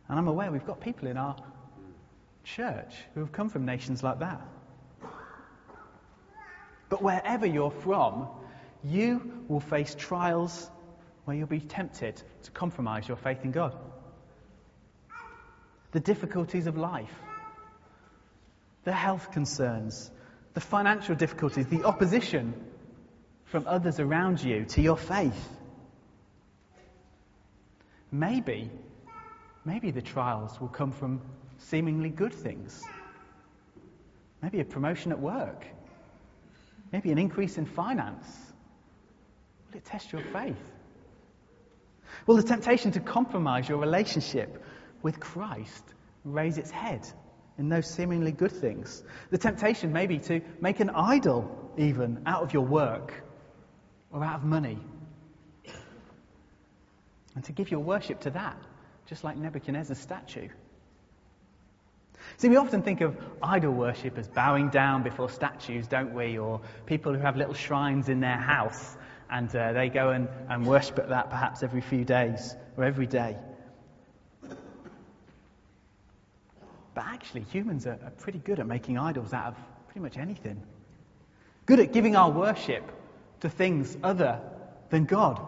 And 0.08 0.18
I'm 0.18 0.28
aware 0.28 0.50
we've 0.50 0.66
got 0.66 0.80
people 0.80 1.08
in 1.08 1.16
our 1.16 1.36
church 2.44 2.94
who 3.14 3.20
have 3.20 3.32
come 3.32 3.48
from 3.48 3.64
nations 3.64 4.02
like 4.02 4.20
that. 4.20 4.40
But 6.92 7.00
wherever 7.00 7.46
you're 7.46 7.70
from, 7.70 8.28
you 8.84 9.44
will 9.48 9.60
face 9.60 9.96
trials 9.98 10.70
where 11.24 11.34
you'll 11.34 11.46
be 11.46 11.58
tempted 11.58 12.22
to 12.42 12.50
compromise 12.50 13.08
your 13.08 13.16
faith 13.16 13.42
in 13.44 13.50
God. 13.50 13.74
The 15.92 16.00
difficulties 16.00 16.66
of 16.66 16.76
life, 16.76 17.14
the 18.84 18.92
health 18.92 19.32
concerns, 19.32 20.10
the 20.52 20.60
financial 20.60 21.14
difficulties, 21.14 21.66
the 21.66 21.84
opposition 21.84 22.52
from 23.46 23.66
others 23.66 23.98
around 23.98 24.42
you 24.42 24.66
to 24.66 24.82
your 24.82 24.98
faith. 24.98 25.48
Maybe, 28.10 28.70
maybe 29.64 29.92
the 29.92 30.02
trials 30.02 30.60
will 30.60 30.68
come 30.68 30.92
from 30.92 31.22
seemingly 31.56 32.10
good 32.10 32.34
things. 32.34 32.84
Maybe 34.42 34.60
a 34.60 34.64
promotion 34.66 35.10
at 35.10 35.20
work. 35.20 35.64
Maybe 36.92 37.10
an 37.10 37.18
increase 37.18 37.56
in 37.58 37.66
finance. 37.66 38.26
Will 39.70 39.78
it 39.78 39.84
test 39.84 40.12
your 40.12 40.22
faith? 40.22 40.56
Will 42.26 42.36
the 42.36 42.42
temptation 42.42 42.92
to 42.92 43.00
compromise 43.00 43.68
your 43.68 43.78
relationship 43.78 44.62
with 45.02 45.18
Christ 45.18 45.82
raise 46.24 46.58
its 46.58 46.70
head 46.70 47.08
in 47.58 47.68
those 47.68 47.86
seemingly 47.86 48.32
good 48.32 48.52
things? 48.52 49.02
The 49.30 49.38
temptation 49.38 49.92
maybe 49.92 50.18
to 50.18 50.42
make 50.60 50.80
an 50.80 50.90
idol 50.90 51.72
even 51.78 52.22
out 52.26 52.42
of 52.42 52.52
your 52.52 52.64
work 52.64 53.24
or 54.12 54.22
out 54.22 54.36
of 54.36 54.44
money. 54.44 54.78
And 57.34 57.42
to 57.44 57.52
give 57.52 57.70
your 57.70 57.80
worship 57.80 58.20
to 58.20 58.30
that, 58.30 58.58
just 59.06 59.24
like 59.24 59.38
Nebuchadnezzar's 59.38 59.98
statue. 59.98 60.48
See, 62.36 62.48
we 62.48 62.56
often 62.56 62.82
think 62.82 63.00
of 63.00 63.16
idol 63.42 63.72
worship 63.72 64.18
as 64.18 64.28
bowing 64.28 64.68
down 64.70 65.02
before 65.02 65.28
statues, 65.28 65.86
don't 65.86 66.14
we? 66.14 66.38
Or 66.38 66.60
people 66.86 67.12
who 67.12 67.20
have 67.20 67.36
little 67.36 67.54
shrines 67.54 68.08
in 68.08 68.20
their 68.20 68.36
house 68.36 68.96
and 69.30 69.54
uh, 69.56 69.72
they 69.72 69.88
go 69.88 70.10
and, 70.10 70.28
and 70.48 70.66
worship 70.66 70.98
at 70.98 71.08
that 71.08 71.30
perhaps 71.30 71.62
every 71.62 71.80
few 71.80 72.04
days 72.04 72.54
or 72.76 72.84
every 72.84 73.06
day. 73.06 73.36
But 76.94 77.04
actually, 77.06 77.42
humans 77.42 77.86
are, 77.86 77.98
are 78.04 78.10
pretty 78.18 78.38
good 78.38 78.60
at 78.60 78.66
making 78.66 78.98
idols 78.98 79.32
out 79.32 79.46
of 79.46 79.56
pretty 79.86 80.00
much 80.00 80.18
anything. 80.18 80.62
Good 81.64 81.80
at 81.80 81.92
giving 81.92 82.14
our 82.16 82.30
worship 82.30 82.84
to 83.40 83.48
things 83.48 83.96
other 84.02 84.40
than 84.90 85.06
God. 85.06 85.40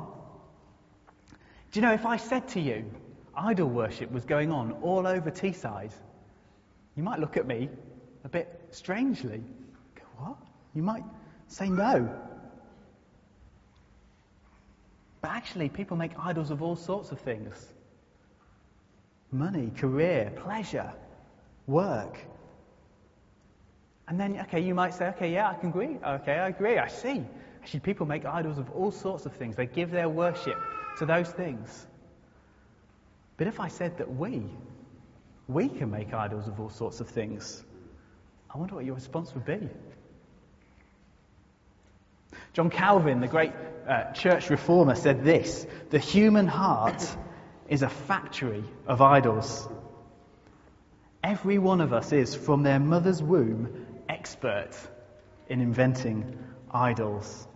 Do 1.73 1.81
you 1.81 1.83
know, 1.83 1.93
if 1.93 2.07
I 2.07 2.17
said 2.17 2.49
to 2.51 2.61
you, 2.61 2.91
idol 3.37 3.69
worship 3.69 4.11
was 4.11 4.25
going 4.25 4.51
on 4.51 4.73
all 4.81 5.07
over 5.07 5.31
Teesside, 5.31 5.93
you 6.97 7.03
might 7.03 7.19
look 7.19 7.37
at 7.37 7.47
me 7.47 7.69
a 8.25 8.29
bit 8.29 8.61
strangely. 8.71 9.43
Go, 9.95 10.03
what? 10.19 10.37
You 10.75 10.83
might 10.83 11.05
say 11.49 11.69
no. 11.69 12.09
But 15.21 15.31
actually, 15.31 15.69
people 15.69 15.97
make 15.97 16.13
idols 16.19 16.51
of 16.51 16.63
all 16.63 16.77
sorts 16.77 17.11
of 17.13 17.21
things 17.21 17.73
money, 19.33 19.73
career, 19.77 20.33
pleasure, 20.37 20.93
work. 21.67 22.19
And 24.07 24.21
then, 24.21 24.39
okay, 24.43 24.61
you 24.61 24.75
might 24.75 24.95
say, 24.95 25.07
okay, 25.09 25.33
yeah, 25.33 25.49
I 25.49 25.55
can 25.55 25.71
agree. 25.71 25.97
Okay, 26.05 26.35
I 26.35 26.49
agree. 26.49 26.79
I 26.79 26.89
see 26.89 27.25
Actually, 27.65 27.81
people 27.81 28.05
make 28.05 28.27
idols 28.27 28.59
of 28.59 28.71
all 28.73 28.91
sorts 28.91 29.25
of 29.25 29.33
things. 29.33 29.57
They 29.57 29.65
give 29.65 29.91
their 29.91 30.07
worship 30.11 30.59
to 30.99 31.07
those 31.07 31.31
things. 31.31 31.87
But 33.39 33.47
if 33.47 33.59
I 33.59 33.69
said 33.69 33.97
that 33.97 34.17
we, 34.17 34.43
we 35.49 35.69
can 35.69 35.91
make 35.91 36.13
idols 36.15 36.49
of 36.49 36.61
all 36.61 36.71
sorts 36.71 37.01
of 37.01 37.09
things, 37.09 37.63
I 38.55 38.59
wonder 38.59 38.77
what 38.77 38.85
your 38.85 38.95
response 38.95 39.35
would 39.35 39.45
be. 39.45 39.69
John 42.53 42.71
Calvin, 42.71 43.21
the 43.21 43.29
great 43.29 43.53
uh, 43.89 44.13
church 44.13 44.49
reformer, 44.49 44.95
said 44.95 45.25
this 45.25 45.67
The 45.91 45.99
human 45.99 46.47
heart 46.47 47.05
is 47.69 47.83
a 47.83 47.89
factory 47.89 48.65
of 48.87 49.03
idols. 49.03 49.69
Every 51.23 51.59
one 51.59 51.81
of 51.81 51.93
us 51.93 52.13
is, 52.13 52.35
from 52.35 52.63
their 52.63 52.79
mother's 52.79 53.23
womb, 53.23 53.87
expert 54.09 54.71
in 55.49 55.61
inventing 55.61 56.39
idols. 56.71 57.49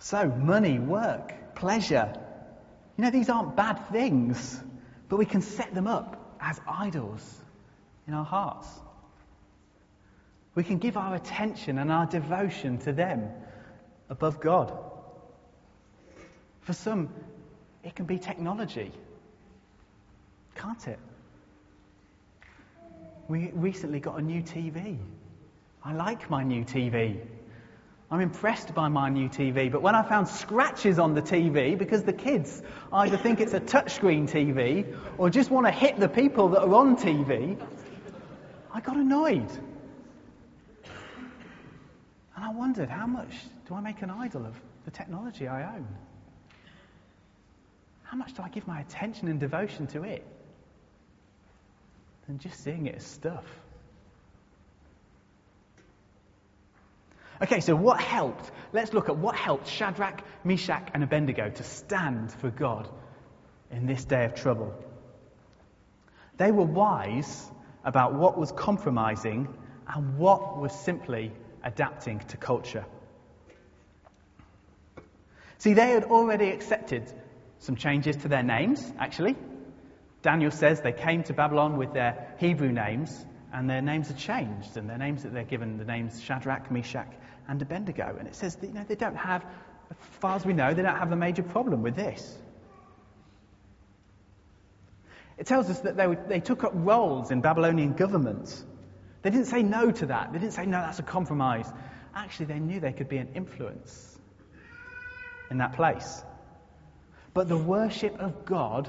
So, 0.00 0.28
money, 0.28 0.78
work, 0.78 1.54
pleasure. 1.54 2.12
You 2.96 3.04
know, 3.04 3.10
these 3.10 3.28
aren't 3.28 3.56
bad 3.56 3.90
things, 3.90 4.60
but 5.08 5.16
we 5.16 5.26
can 5.26 5.40
set 5.40 5.74
them 5.74 5.86
up 5.86 6.36
as 6.40 6.60
idols 6.66 7.40
in 8.06 8.14
our 8.14 8.24
hearts. 8.24 8.68
We 10.54 10.62
can 10.62 10.78
give 10.78 10.96
our 10.96 11.14
attention 11.14 11.78
and 11.78 11.90
our 11.90 12.06
devotion 12.06 12.78
to 12.78 12.92
them 12.92 13.28
above 14.08 14.40
God. 14.40 14.72
For 16.60 16.72
some, 16.72 17.08
it 17.82 17.94
can 17.94 18.06
be 18.06 18.18
technology 18.18 18.92
can't 20.54 20.88
it? 20.88 20.98
We 23.28 23.50
recently 23.54 24.00
got 24.00 24.18
a 24.18 24.22
new 24.22 24.42
TV. 24.42 24.98
I 25.82 25.92
like 25.92 26.30
my 26.30 26.42
new 26.42 26.64
TV. 26.64 27.18
I'm 28.14 28.20
impressed 28.20 28.72
by 28.76 28.86
my 28.86 29.08
new 29.08 29.28
TV, 29.28 29.72
but 29.72 29.82
when 29.82 29.96
I 29.96 30.02
found 30.08 30.28
scratches 30.28 31.00
on 31.00 31.14
the 31.14 31.20
TV 31.20 31.76
because 31.76 32.04
the 32.04 32.12
kids 32.12 32.62
either 32.92 33.16
think 33.16 33.40
it's 33.40 33.54
a 33.54 33.60
touchscreen 33.60 34.30
TV 34.30 34.96
or 35.18 35.28
just 35.30 35.50
want 35.50 35.66
to 35.66 35.72
hit 35.72 35.98
the 35.98 36.08
people 36.08 36.48
that 36.50 36.62
are 36.62 36.74
on 36.74 36.96
TV, 36.96 37.60
I 38.72 38.80
got 38.80 38.96
annoyed. 38.96 39.50
And 42.36 42.44
I 42.44 42.52
wondered, 42.52 42.88
how 42.88 43.08
much 43.08 43.34
do 43.66 43.74
I 43.74 43.80
make 43.80 44.00
an 44.02 44.10
idol 44.10 44.46
of 44.46 44.54
the 44.84 44.92
technology 44.92 45.48
I 45.48 45.74
own? 45.74 45.88
How 48.04 48.16
much 48.16 48.32
do 48.34 48.42
I 48.42 48.48
give 48.48 48.68
my 48.68 48.80
attention 48.80 49.26
and 49.26 49.40
devotion 49.40 49.88
to 49.88 50.04
it? 50.04 50.24
than 52.26 52.38
just 52.38 52.62
seeing 52.62 52.86
it 52.86 52.96
as 52.96 53.04
stuff. 53.04 53.44
Okay, 57.42 57.60
so 57.60 57.74
what 57.74 58.00
helped? 58.00 58.50
Let's 58.72 58.92
look 58.92 59.08
at 59.08 59.16
what 59.16 59.34
helped 59.34 59.68
Shadrach, 59.68 60.22
Meshach, 60.44 60.88
and 60.94 61.02
Abednego 61.02 61.50
to 61.50 61.62
stand 61.62 62.32
for 62.32 62.50
God 62.50 62.88
in 63.70 63.86
this 63.86 64.04
day 64.04 64.24
of 64.24 64.34
trouble. 64.34 64.72
They 66.36 66.52
were 66.52 66.64
wise 66.64 67.50
about 67.84 68.14
what 68.14 68.38
was 68.38 68.52
compromising 68.52 69.48
and 69.86 70.16
what 70.16 70.58
was 70.58 70.72
simply 70.72 71.32
adapting 71.62 72.20
to 72.20 72.36
culture. 72.36 72.84
See, 75.58 75.74
they 75.74 75.90
had 75.90 76.04
already 76.04 76.50
accepted 76.50 77.12
some 77.58 77.76
changes 77.76 78.16
to 78.18 78.28
their 78.28 78.42
names, 78.42 78.92
actually. 78.98 79.36
Daniel 80.22 80.50
says 80.50 80.80
they 80.80 80.92
came 80.92 81.22
to 81.24 81.32
Babylon 81.32 81.76
with 81.76 81.92
their 81.92 82.34
Hebrew 82.38 82.72
names, 82.72 83.24
and 83.52 83.68
their 83.68 83.82
names 83.82 84.10
are 84.10 84.14
changed, 84.14 84.76
and 84.76 84.88
their 84.88 84.98
names 84.98 85.22
that 85.22 85.32
they're 85.32 85.44
given, 85.44 85.78
the 85.78 85.84
names 85.84 86.20
Shadrach, 86.22 86.70
Meshach, 86.70 87.12
and 87.48 87.60
Abednego. 87.60 88.16
And 88.18 88.28
it 88.28 88.34
says 88.34 88.56
that, 88.56 88.66
you 88.66 88.72
know, 88.72 88.84
they 88.86 88.94
don't 88.94 89.16
have, 89.16 89.44
as 89.90 89.96
far 90.20 90.36
as 90.36 90.44
we 90.44 90.52
know, 90.52 90.74
they 90.74 90.82
don't 90.82 90.96
have 90.96 91.12
a 91.12 91.16
major 91.16 91.42
problem 91.42 91.82
with 91.82 91.96
this. 91.96 92.38
It 95.36 95.46
tells 95.46 95.68
us 95.68 95.80
that 95.80 95.96
they, 95.96 96.06
they 96.28 96.40
took 96.40 96.64
up 96.64 96.72
roles 96.74 97.30
in 97.30 97.40
Babylonian 97.40 97.94
government. 97.94 98.62
They 99.22 99.30
didn't 99.30 99.46
say 99.46 99.62
no 99.62 99.90
to 99.90 100.06
that. 100.06 100.32
They 100.32 100.38
didn't 100.38 100.52
say, 100.52 100.66
no, 100.66 100.78
that's 100.78 101.00
a 101.00 101.02
compromise. 101.02 101.70
Actually, 102.14 102.46
they 102.46 102.60
knew 102.60 102.78
they 102.78 102.92
could 102.92 103.08
be 103.08 103.16
an 103.18 103.30
influence 103.34 104.16
in 105.50 105.58
that 105.58 105.72
place. 105.72 106.22
But 107.32 107.48
the 107.48 107.56
worship 107.56 108.20
of 108.20 108.44
God 108.44 108.88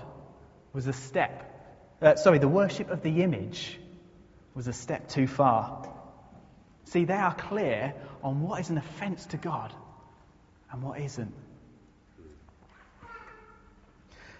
was 0.71 0.85
a 0.85 0.93
step. 0.93 1.51
Uh, 2.01 2.15
sorry, 2.15 2.37
the 2.37 2.47
worship 2.47 2.91
of 2.91 3.01
the 3.01 3.23
image 3.23 3.79
was 4.53 4.67
a 4.67 4.73
step 4.73 5.09
too 5.09 5.25
far. 5.25 5.89
See, 6.85 7.05
they 7.05 7.13
are 7.13 7.33
clear 7.33 7.93
on 8.23 8.41
what 8.41 8.59
is 8.61 8.69
an 8.69 8.77
offense 8.77 9.25
to 9.27 9.37
God 9.37 9.73
and 10.71 10.81
what 10.81 10.99
isn't. 10.99 11.33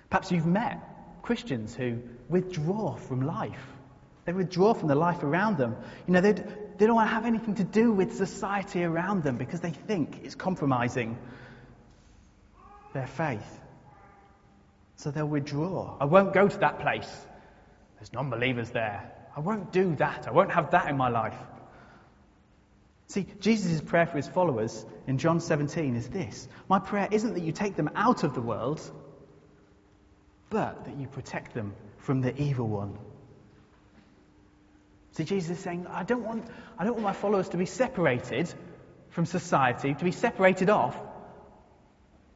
Perhaps 0.10 0.32
you've 0.32 0.46
met 0.46 0.80
Christians 1.24 1.76
who 1.76 2.00
withdraw 2.30 2.96
from 2.96 3.26
life. 3.26 3.66
They 4.26 4.34
withdraw 4.34 4.74
from 4.74 4.88
the 4.88 4.96
life 4.96 5.24
around 5.24 5.58
them. 5.58 5.76
You 6.08 6.14
know, 6.14 6.22
they 6.22 6.34
don't 6.34 6.96
want 6.96 7.10
to 7.10 7.14
have 7.14 7.26
anything 7.26 7.56
to 7.56 7.64
do 7.64 7.92
with 7.92 8.16
society 8.16 8.84
around 8.84 9.24
them 9.24 9.38
because 9.38 9.60
they 9.60 9.72
think 9.72 10.22
it's 10.24 10.36
compromising 10.36 11.18
their 12.94 13.08
faith. 13.08 13.62
So 14.98 15.12
they'll 15.12 15.28
withdraw. 15.28 15.98
I 16.00 16.06
won't 16.06 16.34
go 16.34 16.48
to 16.48 16.58
that 16.60 16.80
place. 16.80 17.10
There's 17.98 18.14
non 18.14 18.30
believers 18.30 18.70
there. 18.70 19.12
I 19.36 19.40
won't 19.42 19.72
do 19.72 19.96
that. 19.98 20.28
I 20.28 20.32
won't 20.32 20.52
have 20.52 20.72
that 20.72 20.88
in 20.90 20.96
my 20.96 21.10
life. 21.10 21.38
See, 23.08 23.28
Jesus' 23.40 23.82
prayer 23.82 24.08
for 24.08 24.18
his 24.18 24.28
followers 24.28 24.86
in 25.08 25.18
John 25.18 25.40
17 25.40 25.96
is 25.96 26.10
this 26.10 26.48
My 26.68 26.80
prayer 26.80 27.08
isn't 27.12 27.34
that 27.36 27.44
you 27.44 27.52
take 27.52 27.76
them 27.76 27.92
out 27.96 28.24
of 28.24 28.34
the 28.34 28.42
world, 28.42 28.82
but 30.50 30.86
that 30.86 30.98
you 30.98 31.08
protect 31.08 31.54
them 31.54 31.76
from 31.98 32.22
the 32.22 32.40
evil 32.42 32.68
one. 32.68 32.98
See, 35.12 35.24
Jesus 35.24 35.58
is 35.58 35.64
saying, 35.64 35.88
I 35.88 36.04
don't 36.04 36.24
want, 36.24 36.46
I 36.78 36.84
don't 36.84 36.94
want 36.94 37.04
my 37.04 37.14
followers 37.14 37.50
to 37.50 37.58
be 37.58 37.66
separated 37.66 38.54
from 39.10 39.26
society, 39.26 39.94
to 39.94 40.04
be 40.04 40.12
separated 40.12 40.70
off, 40.70 41.00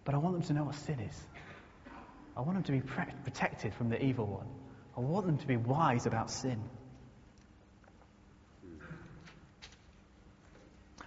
but 0.05 0.15
I 0.15 0.17
want 0.17 0.35
them 0.35 0.43
to 0.43 0.53
know 0.53 0.63
what 0.63 0.75
sin 0.75 0.99
is. 0.99 1.21
I 2.37 2.41
want 2.41 2.53
them 2.53 2.63
to 2.63 2.71
be 2.71 2.79
protected 2.79 3.73
from 3.73 3.89
the 3.89 4.01
evil 4.01 4.25
one. 4.25 4.47
I 4.95 5.01
want 5.01 5.25
them 5.25 5.37
to 5.39 5.47
be 5.47 5.57
wise 5.57 6.05
about 6.05 6.31
sin. 6.31 6.61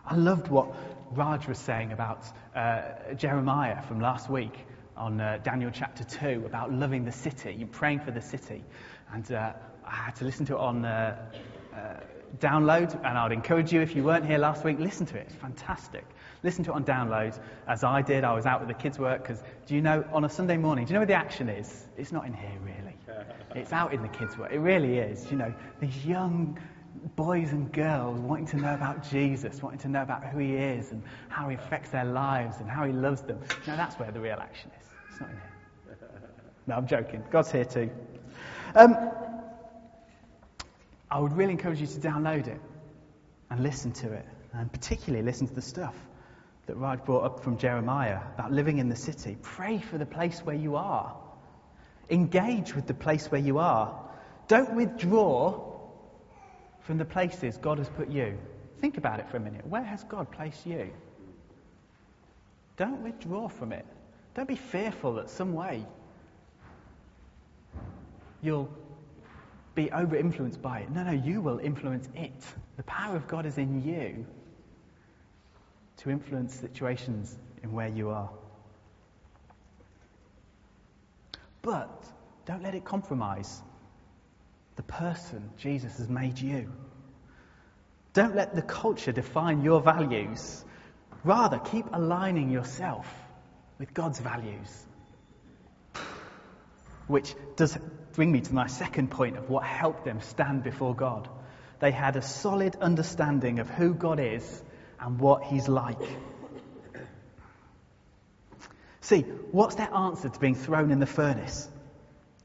I 0.05 0.17
loved 0.17 0.49
what 0.49 0.75
Raj 1.13 1.47
was 1.47 1.59
saying 1.59 1.93
about 1.93 2.25
uh, 2.57 3.15
Jeremiah 3.15 3.81
from 3.83 4.01
last 4.01 4.29
week 4.29 4.67
on 4.97 5.21
uh, 5.21 5.39
Daniel 5.45 5.71
chapter 5.73 6.03
2 6.03 6.45
about 6.45 6.73
loving 6.73 7.05
the 7.05 7.13
city 7.13 7.65
praying 7.71 8.01
for 8.01 8.11
the 8.11 8.21
city. 8.21 8.65
And 9.13 9.31
uh, 9.31 9.53
I 9.87 9.95
had 9.95 10.17
to 10.17 10.25
listen 10.25 10.45
to 10.47 10.55
it 10.55 10.59
on 10.59 10.85
uh, 10.85 11.17
uh, 11.73 12.01
download, 12.39 12.95
and 12.97 13.17
I'd 13.17 13.31
encourage 13.31 13.73
you, 13.73 13.81
if 13.81 13.95
you 13.95 14.03
weren't 14.03 14.27
here 14.27 14.39
last 14.39 14.65
week, 14.65 14.81
listen 14.81 15.07
to 15.07 15.19
it. 15.19 15.27
It's 15.29 15.37
fantastic. 15.37 16.05
Listen 16.43 16.65
to 16.65 16.73
it 16.73 16.75
on 16.75 16.85
download, 16.85 17.39
as 17.69 17.85
I 17.85 18.03
did. 18.03 18.25
I 18.25 18.35
was 18.35 18.45
out 18.45 18.59
with 18.59 18.69
the 18.69 18.83
kids' 18.83 18.99
work, 18.99 19.23
because 19.23 19.41
do 19.67 19.77
you 19.77 19.83
know, 19.83 20.05
on 20.13 20.25
a 20.25 20.29
Sunday 20.29 20.57
morning, 20.57 20.85
do 20.85 20.91
you 20.91 20.95
know 20.95 21.01
where 21.01 21.07
the 21.07 21.15
action 21.15 21.49
is? 21.49 21.87
It's 21.97 22.11
not 22.11 22.27
in 22.27 22.33
here, 22.33 22.59
really. 22.65 22.97
It's 23.55 23.73
out 23.73 23.93
in 23.93 24.03
the 24.03 24.09
kids' 24.09 24.37
work. 24.37 24.51
It 24.51 24.59
really 24.59 24.99
is. 24.99 25.31
You 25.31 25.37
know, 25.37 25.55
these 25.81 26.05
young 26.05 26.59
boys 27.17 27.53
and 27.53 27.73
girls 27.73 28.21
wanting 28.21 28.47
to 28.47 28.57
know 28.57 28.75
about 28.75 29.09
Jesus, 29.11 29.63
wanting 29.63 29.81
to 29.81 29.89
know 29.89 30.03
about 30.03 30.25
who 30.25 30.39
he 30.39 30.55
is 30.55 30.93
and 30.93 31.03
how 31.29 31.49
he 31.49 31.57
affects 31.57 31.91
their 31.91 32.05
lives 32.05 32.59
and 32.61 32.71
how 32.71 32.85
he 32.85 32.93
loves 32.93 33.23
them. 33.23 33.41
Now 33.67 33.77
that's 33.77 33.97
where 33.97 34.11
the 34.11 34.21
real 34.21 34.39
action 34.39 34.71
is. 34.81 34.87
It's 35.11 35.21
not 35.21 35.31
in 35.31 35.37
here. 35.37 35.49
No, 36.65 36.77
I'm 36.77 36.87
joking. 36.87 37.25
God's 37.33 37.51
here 37.51 37.65
too. 37.65 37.91
Um, 38.77 38.97
I 41.11 41.19
would 41.19 41.37
really 41.37 41.51
encourage 41.51 41.81
you 41.81 41.89
to 41.89 41.99
download 41.99 42.47
it 42.47 42.61
and 43.51 43.61
listen 43.65 43.91
to 43.93 44.13
it, 44.13 44.25
and 44.53 44.73
particularly 44.73 45.25
listen 45.25 45.49
to 45.49 45.55
the 45.55 45.61
stuff 45.61 45.97
that 46.67 46.77
Raj 46.77 47.05
brought 47.05 47.25
up 47.25 47.43
from 47.43 47.59
Jeremiah 47.59 48.21
about 48.35 48.53
living 48.53 48.79
in 48.79 48.89
the 48.89 48.97
city. 48.97 49.37
Pray 49.43 49.79
for 49.79 49.99
the 49.99 50.07
place 50.07 50.39
where 50.41 50.55
you 50.55 50.77
are. 50.77 51.17
Engage 52.09 52.77
with 52.77 52.87
the 52.87 52.95
place 52.95 53.27
where 53.31 53.41
you 53.41 53.59
are. 53.59 53.99
Don't 54.47 54.75
withdraw 54.75 55.72
from 56.83 56.99
the 56.99 57.05
places 57.05 57.57
God 57.57 57.79
has 57.79 57.89
put 57.89 58.09
you. 58.09 58.39
Think 58.81 58.99
about 58.99 59.21
it 59.21 59.29
for 59.29 59.37
a 59.37 59.41
minute. 59.41 59.67
Where 59.67 59.83
has 59.83 60.05
God 60.05 60.31
placed 60.31 60.67
you? 60.67 60.91
Don't 62.77 63.03
withdraw 63.03 63.49
from 63.49 63.73
it. 63.73 63.87
Don't 64.35 64.49
be 64.49 64.57
fearful 64.57 65.15
that 65.15 65.31
some 65.31 65.53
way 65.55 65.85
you'll 68.41 68.69
be 69.75 69.91
over 69.93 70.17
influenced 70.17 70.61
by 70.61 70.81
it. 70.81 70.91
No, 70.91 71.05
no, 71.05 71.13
you 71.13 71.41
will 71.41 71.59
influence 71.59 72.09
it. 72.15 72.45
The 72.77 72.83
power 72.83 73.17
of 73.17 73.29
God 73.29 73.47
is 73.47 73.59
in 73.59 73.83
you 73.83 74.27
to 75.99 76.11
influence 76.11 76.55
situations 76.55 77.39
in 77.63 77.73
where 77.73 77.89
you 77.89 78.11
are. 78.11 78.31
But 81.63 82.05
don't 82.45 82.63
let 82.63 82.75
it 82.75 82.85
compromise 82.85 83.63
the 84.77 84.83
person 84.83 85.51
Jesus 85.59 85.99
has 85.99 86.09
made 86.09 86.39
you. 86.39 86.73
Don't 88.15 88.35
let 88.35 88.55
the 88.55 88.63
culture 88.63 89.13
define 89.13 89.63
your 89.63 89.81
values. 89.81 90.65
Rather, 91.25 91.59
keep 91.59 91.87
aligning 91.93 92.51
yourself 92.51 93.07
with 93.79 93.95
God's 93.95 94.21
values. 94.21 94.87
Which 97.07 97.35
does 97.57 97.77
bring 98.13 98.31
me 98.31 98.41
to 98.41 98.55
my 98.55 98.67
second 98.67 99.11
point 99.11 99.37
of 99.37 99.49
what 99.49 99.65
helped 99.65 100.05
them 100.05 100.21
stand 100.21 100.63
before 100.63 100.95
God. 100.95 101.29
They 101.81 101.91
had 101.91 102.17
a 102.17 102.23
solid 102.23 102.77
understanding 102.77 103.59
of 103.59 103.69
who 103.69 103.95
God 103.95 104.21
is 104.21 104.63
and 105.01 105.19
what 105.19 105.45
He's 105.45 105.69
like. 105.69 106.01
See, 109.01 109.23
what's 109.51 109.75
their 109.75 109.93
answer 109.93 110.29
to 110.29 110.39
being 110.39 110.55
thrown 110.55 110.93
in 110.93 111.01
the 111.01 111.07
furnace? 111.07 111.69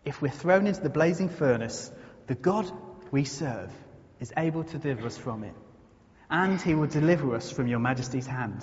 If 0.04 0.22
we're 0.22 0.30
thrown 0.30 0.66
into 0.66 0.82
the 0.82 0.90
blazing 0.90 1.30
furnace, 1.30 1.92
the 2.28 2.36
God 2.36 2.72
we 3.12 3.24
serve 3.24 3.72
is 4.20 4.34
able 4.38 4.64
to 4.66 4.78
deliver 4.78 5.08
us 5.08 5.18
from 5.18 5.44
it. 5.44 5.54
And 6.30 6.62
he 6.62 6.76
will 6.76 6.88
deliver 6.88 7.36
us 7.36 7.50
from 7.50 7.68
your 7.68 7.80
majesty's 7.80 8.28
hand. 8.28 8.62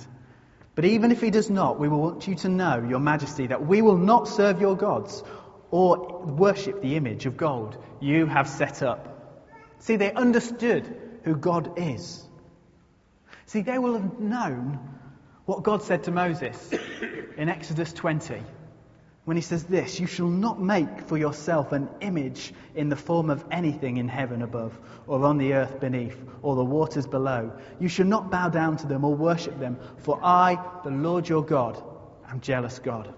But 0.74 0.84
even 0.84 1.12
if 1.12 1.20
he 1.20 1.30
does 1.30 1.48
not, 1.48 1.78
we 1.78 1.88
will 1.88 2.00
want 2.00 2.28
you 2.28 2.34
to 2.36 2.48
know, 2.48 2.84
your 2.86 2.98
majesty, 2.98 3.46
that 3.46 3.66
we 3.66 3.80
will 3.80 3.96
not 3.96 4.28
serve 4.28 4.60
your 4.60 4.76
gods 4.76 5.22
or 5.70 6.22
worship 6.24 6.82
the 6.82 6.96
image 6.96 7.26
of 7.26 7.36
gold 7.36 7.78
you 8.00 8.26
have 8.26 8.48
set 8.48 8.82
up. 8.82 9.42
See, 9.78 9.96
they 9.96 10.12
understood 10.12 11.20
who 11.22 11.36
God 11.36 11.78
is. 11.78 12.22
See, 13.46 13.62
they 13.62 13.78
will 13.78 13.94
have 13.94 14.18
known 14.18 14.78
what 15.46 15.62
God 15.62 15.82
said 15.82 16.04
to 16.04 16.10
Moses 16.10 16.72
in 17.36 17.48
Exodus 17.48 17.92
20 17.92 18.42
when 19.24 19.36
he 19.36 19.42
says 19.42 19.64
this 19.64 19.98
You 19.98 20.06
shall 20.06 20.28
not 20.28 20.60
make 20.60 21.00
for 21.02 21.16
yourself 21.16 21.72
an 21.72 21.88
image 22.00 22.52
in 22.74 22.88
the 22.88 22.96
form 22.96 23.30
of 23.30 23.44
anything 23.50 23.96
in 23.96 24.08
heaven 24.08 24.42
above, 24.42 24.78
or 25.06 25.24
on 25.24 25.38
the 25.38 25.54
earth 25.54 25.80
beneath, 25.80 26.16
or 26.42 26.56
the 26.56 26.64
waters 26.64 27.06
below. 27.06 27.52
You 27.80 27.88
shall 27.88 28.06
not 28.06 28.30
bow 28.30 28.48
down 28.48 28.76
to 28.78 28.86
them 28.86 29.04
or 29.04 29.14
worship 29.14 29.58
them, 29.58 29.78
for 29.98 30.20
I, 30.22 30.58
the 30.84 30.90
Lord 30.90 31.28
your 31.28 31.44
God, 31.44 31.82
am 32.28 32.40
jealous 32.40 32.78
God. 32.78 33.12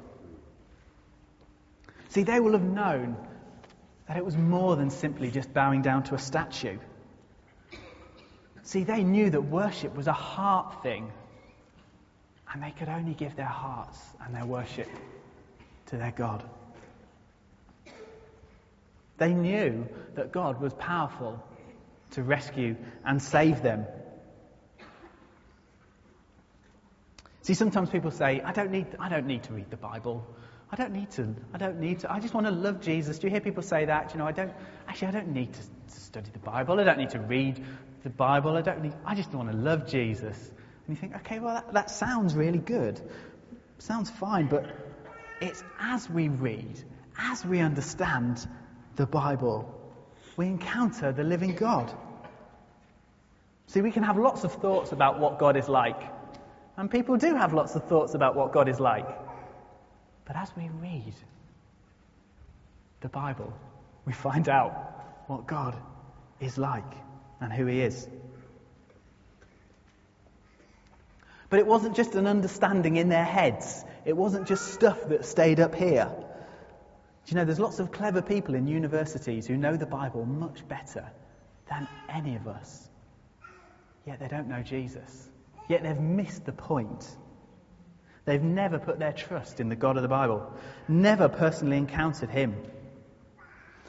See, 2.08 2.22
they 2.22 2.40
will 2.40 2.52
have 2.52 2.62
known 2.62 3.16
that 4.08 4.16
it 4.16 4.24
was 4.24 4.36
more 4.36 4.76
than 4.76 4.90
simply 4.90 5.30
just 5.30 5.52
bowing 5.52 5.82
down 5.82 6.04
to 6.04 6.14
a 6.14 6.18
statue. 6.18 6.78
See, 8.62 8.84
they 8.84 9.02
knew 9.02 9.30
that 9.30 9.40
worship 9.40 9.94
was 9.94 10.06
a 10.06 10.12
heart 10.12 10.82
thing, 10.82 11.12
and 12.52 12.62
they 12.62 12.70
could 12.70 12.88
only 12.88 13.14
give 13.14 13.34
their 13.34 13.44
hearts 13.44 13.98
and 14.24 14.34
their 14.34 14.46
worship 14.46 14.88
to 15.86 15.96
their 15.96 16.12
God. 16.12 16.44
They 19.18 19.32
knew 19.32 19.86
that 20.14 20.32
God 20.32 20.60
was 20.60 20.74
powerful 20.74 21.42
to 22.12 22.22
rescue 22.22 22.76
and 23.04 23.22
save 23.22 23.62
them. 23.62 23.86
See, 27.42 27.54
sometimes 27.54 27.90
people 27.90 28.10
say, 28.10 28.40
I 28.40 28.52
don't 28.52 28.70
need, 28.70 28.86
I 28.98 29.08
don't 29.08 29.26
need 29.26 29.44
to 29.44 29.52
read 29.52 29.70
the 29.70 29.76
Bible. 29.76 30.26
I 30.70 30.76
don't 30.76 30.92
need 30.92 31.12
to. 31.12 31.34
I 31.54 31.58
don't 31.58 31.78
need 31.78 32.00
to. 32.00 32.12
I 32.12 32.18
just 32.18 32.34
want 32.34 32.46
to 32.46 32.52
love 32.52 32.80
Jesus. 32.80 33.18
Do 33.18 33.28
you 33.28 33.30
hear 33.30 33.40
people 33.40 33.62
say 33.62 33.84
that? 33.84 34.12
You 34.12 34.18
know, 34.18 34.26
I 34.26 34.32
don't, 34.32 34.52
actually, 34.88 35.08
I 35.08 35.10
don't 35.12 35.28
need 35.28 35.52
to, 35.52 35.60
to 35.60 36.00
study 36.00 36.30
the 36.32 36.40
Bible. 36.40 36.80
I 36.80 36.84
don't 36.84 36.98
need 36.98 37.10
to 37.10 37.20
read 37.20 37.64
the 38.02 38.10
Bible. 38.10 38.56
I 38.56 38.62
don't 38.62 38.82
need, 38.82 38.94
I 39.04 39.14
just 39.14 39.32
want 39.32 39.50
to 39.50 39.56
love 39.56 39.86
Jesus. 39.86 40.36
And 40.36 40.96
you 40.96 40.96
think, 40.96 41.14
okay, 41.16 41.38
well, 41.38 41.54
that, 41.54 41.72
that 41.72 41.90
sounds 41.90 42.34
really 42.34 42.58
good. 42.58 43.00
Sounds 43.78 44.10
fine, 44.10 44.48
but 44.48 44.66
it's 45.40 45.62
as 45.78 46.08
we 46.08 46.28
read, 46.28 46.82
as 47.18 47.44
we 47.44 47.60
understand 47.60 48.46
the 48.96 49.06
Bible, 49.06 49.72
we 50.36 50.46
encounter 50.46 51.12
the 51.12 51.24
living 51.24 51.54
God. 51.54 51.92
See, 53.68 53.80
we 53.80 53.90
can 53.90 54.02
have 54.02 54.16
lots 54.16 54.44
of 54.44 54.52
thoughts 54.54 54.92
about 54.92 55.18
what 55.18 55.38
God 55.38 55.56
is 55.56 55.68
like. 55.68 56.00
And 56.76 56.90
people 56.90 57.16
do 57.16 57.34
have 57.34 57.52
lots 57.52 57.74
of 57.74 57.84
thoughts 57.88 58.14
about 58.14 58.36
what 58.36 58.52
God 58.52 58.68
is 58.68 58.78
like. 58.78 59.06
But 60.26 60.36
as 60.36 60.50
we 60.56 60.68
read 60.80 61.14
the 63.00 63.08
Bible, 63.08 63.52
we 64.04 64.12
find 64.12 64.48
out 64.48 65.24
what 65.26 65.46
God 65.46 65.76
is 66.40 66.58
like 66.58 66.92
and 67.40 67.52
who 67.52 67.66
He 67.66 67.80
is. 67.80 68.08
But 71.48 71.60
it 71.60 71.66
wasn't 71.66 71.96
just 71.96 72.14
an 72.14 72.26
understanding 72.26 72.96
in 72.96 73.08
their 73.08 73.24
heads. 73.24 73.84
It 74.04 74.16
wasn't 74.16 74.48
just 74.48 74.72
stuff 74.72 75.08
that 75.08 75.24
stayed 75.24 75.60
up 75.60 75.74
here. 75.74 76.10
Do 76.14 77.30
you 77.32 77.36
know, 77.36 77.44
there's 77.44 77.60
lots 77.60 77.78
of 77.80 77.90
clever 77.92 78.22
people 78.22 78.54
in 78.54 78.66
universities 78.66 79.46
who 79.46 79.56
know 79.56 79.76
the 79.76 79.86
Bible 79.86 80.24
much 80.24 80.66
better 80.68 81.10
than 81.68 81.88
any 82.08 82.36
of 82.36 82.46
us. 82.46 82.88
Yet 84.06 84.20
they 84.20 84.28
don't 84.28 84.48
know 84.48 84.62
Jesus. 84.62 85.28
Yet 85.68 85.82
they've 85.82 85.98
missed 85.98 86.44
the 86.44 86.52
point. 86.52 87.04
They've 88.24 88.42
never 88.42 88.78
put 88.78 88.98
their 88.98 89.12
trust 89.12 89.60
in 89.60 89.68
the 89.68 89.76
God 89.76 89.96
of 89.96 90.02
the 90.02 90.08
Bible, 90.08 90.52
never 90.88 91.28
personally 91.28 91.76
encountered 91.76 92.30
him. 92.30 92.56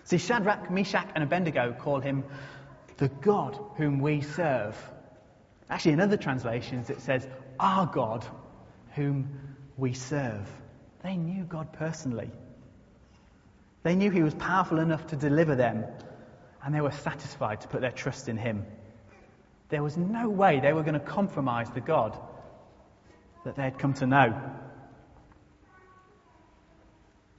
See, 0.04 0.18
Shadrach, 0.18 0.72
Meshach, 0.72 1.10
and 1.16 1.24
Abednego 1.24 1.74
call 1.74 2.00
him 2.00 2.24
the 2.98 3.10
God 3.10 3.60
whom 3.78 4.00
we 4.00 4.22
serve. 4.22 4.76
Actually, 5.70 5.94
in 5.94 6.00
other 6.00 6.18
translations, 6.18 6.90
it 6.90 7.02
says, 7.02 7.28
our 7.60 7.86
God 7.86 8.26
whom 8.96 9.30
we 9.78 9.94
serve. 9.94 10.48
They 11.04 11.16
knew 11.16 11.44
God 11.44 11.74
personally. 11.74 12.32
They 13.84 13.96
knew 13.96 14.10
He 14.10 14.24
was 14.24 14.34
powerful 14.34 14.80
enough 14.80 15.08
to 15.08 15.16
deliver 15.16 15.56
them, 15.56 15.86
and 16.64 16.74
they 16.74 16.82
were 16.82 16.92
satisfied 16.92 17.62
to 17.62 17.68
put 17.68 17.82
their 17.82 17.92
trust 17.92 18.28
in 18.28 18.38
Him. 18.38 18.66
There 19.70 19.84
was 19.84 19.98
no 19.98 20.30
way 20.30 20.60
they 20.60 20.74
were 20.74 20.84
going 20.84 20.94
to 20.94 21.00
compromise 21.00 21.70
the 21.70 21.82
God 21.82 22.18
that 23.46 23.56
they 23.56 23.64
had 23.64 23.78
come 23.78 23.94
to 23.96 24.08
know. 24.08 24.34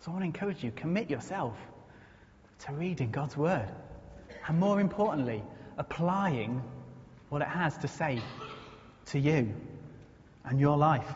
So 0.01 0.11
I 0.11 0.15
want 0.15 0.23
to 0.23 0.27
encourage 0.27 0.63
you 0.63 0.71
commit 0.71 1.11
yourself 1.11 1.57
to 2.61 2.73
reading 2.73 3.11
God's 3.11 3.37
Word. 3.37 3.69
And 4.47 4.59
more 4.59 4.81
importantly, 4.81 5.43
applying 5.77 6.63
what 7.29 7.43
it 7.43 7.49
has 7.49 7.77
to 7.79 7.89
say 7.89 8.21
to 9.07 9.19
you 9.19 9.55
and 10.49 10.59
your 10.59 10.77
life. 10.77 11.15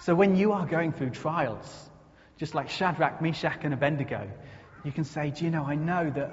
So 0.00 0.14
when 0.14 0.36
you 0.36 0.52
are 0.52 0.66
going 0.66 0.92
through 0.92 1.10
trials, 1.10 1.88
just 2.36 2.54
like 2.54 2.68
Shadrach, 2.68 3.22
Meshach, 3.22 3.60
and 3.62 3.72
Abednego, 3.72 4.28
you 4.84 4.92
can 4.92 5.04
say, 5.04 5.30
Do 5.30 5.44
you 5.44 5.50
know, 5.50 5.64
I 5.64 5.76
know 5.76 6.10
that 6.10 6.32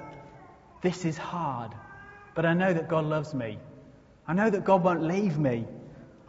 this 0.82 1.04
is 1.04 1.16
hard, 1.16 1.72
but 2.34 2.44
I 2.44 2.52
know 2.52 2.72
that 2.72 2.88
God 2.88 3.04
loves 3.04 3.32
me. 3.32 3.58
I 4.26 4.34
know 4.34 4.50
that 4.50 4.64
God 4.64 4.84
won't 4.84 5.02
leave 5.04 5.38
me. 5.38 5.64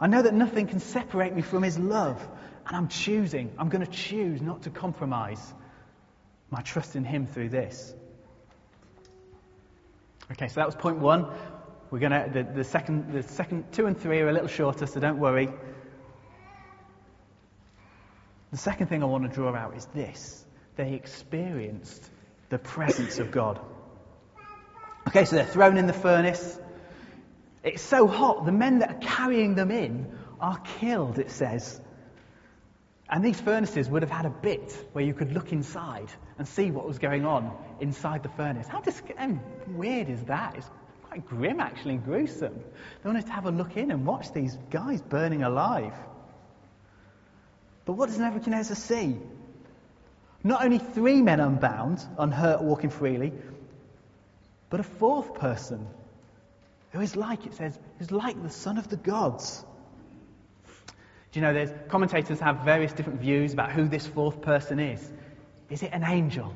I 0.00 0.06
know 0.06 0.22
that 0.22 0.32
nothing 0.32 0.68
can 0.68 0.80
separate 0.80 1.34
me 1.34 1.42
from 1.42 1.62
His 1.62 1.78
love. 1.78 2.26
And 2.66 2.76
I'm 2.76 2.88
choosing, 2.88 3.52
I'm 3.58 3.68
going 3.68 3.84
to 3.84 3.92
choose 3.92 4.40
not 4.40 4.62
to 4.62 4.70
compromise 4.70 5.52
my 6.50 6.62
trust 6.62 6.96
in 6.96 7.04
Him 7.04 7.26
through 7.26 7.50
this. 7.50 7.94
Okay, 10.32 10.48
so 10.48 10.54
that 10.54 10.66
was 10.66 10.74
point 10.74 10.98
one. 10.98 11.26
We're 11.90 11.98
going 12.00 12.12
to, 12.12 12.30
the, 12.32 12.42
the, 12.42 12.64
second, 12.64 13.12
the 13.12 13.22
second, 13.22 13.72
two 13.72 13.86
and 13.86 13.98
three 13.98 14.20
are 14.20 14.28
a 14.28 14.32
little 14.32 14.48
shorter, 14.48 14.86
so 14.86 15.00
don't 15.00 15.18
worry. 15.18 15.48
The 18.50 18.58
second 18.58 18.86
thing 18.86 19.02
I 19.02 19.06
want 19.06 19.28
to 19.28 19.34
draw 19.34 19.54
out 19.54 19.76
is 19.76 19.86
this 19.86 20.44
they 20.76 20.94
experienced 20.94 22.10
the 22.48 22.58
presence 22.58 23.18
of 23.18 23.30
God. 23.30 23.60
Okay, 25.08 25.24
so 25.24 25.36
they're 25.36 25.44
thrown 25.44 25.76
in 25.76 25.86
the 25.86 25.92
furnace. 25.92 26.58
It's 27.62 27.82
so 27.82 28.06
hot, 28.06 28.44
the 28.44 28.52
men 28.52 28.80
that 28.80 28.90
are 28.90 28.98
carrying 29.00 29.54
them 29.54 29.70
in 29.70 30.18
are 30.40 30.58
killed, 30.80 31.18
it 31.18 31.30
says. 31.30 31.80
And 33.08 33.24
these 33.24 33.40
furnaces 33.40 33.88
would 33.88 34.02
have 34.02 34.10
had 34.10 34.26
a 34.26 34.30
bit 34.30 34.72
where 34.92 35.04
you 35.04 35.14
could 35.14 35.32
look 35.32 35.52
inside 35.52 36.08
and 36.38 36.48
see 36.48 36.70
what 36.70 36.86
was 36.86 36.98
going 36.98 37.24
on 37.24 37.56
inside 37.80 38.22
the 38.22 38.28
furnace. 38.30 38.66
How, 38.66 38.80
dis- 38.80 39.02
weird 39.68 40.08
is 40.08 40.22
that? 40.24 40.56
It's 40.56 40.70
quite 41.14 41.28
grim, 41.28 41.60
actually, 41.60 41.94
and 41.94 42.04
gruesome. 42.04 42.54
They 43.02 43.08
wanted 43.08 43.26
to 43.26 43.32
have 43.32 43.46
a 43.46 43.50
look 43.52 43.76
in 43.76 43.92
and 43.92 44.04
watch 44.04 44.32
these 44.32 44.56
guys 44.70 45.00
burning 45.00 45.44
alive. 45.44 45.94
But 47.84 47.92
what 47.92 48.08
does 48.08 48.18
Nebuchadnezzar 48.18 48.74
see? 48.74 49.16
Not 50.42 50.64
only 50.64 50.78
three 50.78 51.22
men 51.22 51.38
unbound, 51.38 52.04
unhurt, 52.18 52.62
walking 52.62 52.90
freely, 52.90 53.32
but 54.70 54.80
a 54.80 54.82
fourth 54.82 55.34
person 55.34 55.86
who 56.90 57.00
is 57.00 57.14
like, 57.14 57.46
it 57.46 57.54
says, 57.54 57.78
is 58.00 58.10
like 58.10 58.42
the 58.42 58.50
son 58.50 58.76
of 58.76 58.88
the 58.88 58.96
gods. 58.96 59.64
Do 60.66 61.38
you 61.38 61.42
know, 61.42 61.52
there's, 61.52 61.70
commentators 61.88 62.40
have 62.40 62.64
various 62.64 62.92
different 62.92 63.20
views 63.20 63.52
about 63.52 63.70
who 63.70 63.86
this 63.86 64.04
fourth 64.04 64.42
person 64.42 64.80
is. 64.80 65.00
Is 65.70 65.84
it 65.84 65.90
an 65.92 66.02
angel? 66.02 66.52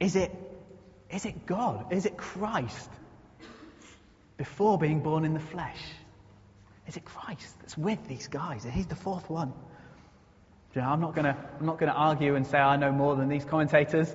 Is 0.00 0.16
it, 0.16 0.32
is 1.10 1.26
it 1.26 1.46
God? 1.46 1.92
Is 1.92 2.06
it 2.06 2.16
Christ? 2.16 2.90
Before 4.36 4.78
being 4.78 5.00
born 5.00 5.24
in 5.24 5.34
the 5.34 5.40
flesh? 5.40 5.80
Is 6.86 6.96
it 6.96 7.04
Christ 7.04 7.58
that's 7.60 7.76
with 7.76 8.06
these 8.08 8.28
guys? 8.28 8.64
He's 8.64 8.86
the 8.86 8.96
fourth 8.96 9.30
one. 9.30 9.52
You 10.74 10.80
know, 10.80 10.88
I'm 10.88 11.00
not 11.00 11.14
going 11.14 11.26
to 11.26 11.36
I'm 11.60 11.66
not 11.66 11.78
going 11.78 11.92
to 11.92 11.98
argue 11.98 12.34
and 12.34 12.46
say 12.46 12.58
I 12.58 12.76
know 12.76 12.92
more 12.92 13.14
than 13.14 13.28
these 13.28 13.44
commentators. 13.44 14.14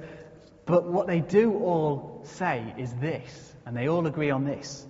But 0.65 0.85
what 0.85 1.07
they 1.07 1.21
do 1.21 1.53
all 1.53 2.21
say 2.25 2.73
is 2.77 2.93
this, 2.95 3.55
and 3.65 3.75
they 3.77 3.87
all 3.87 4.05
agree 4.05 4.31
on 4.31 4.43
this. 4.43 4.85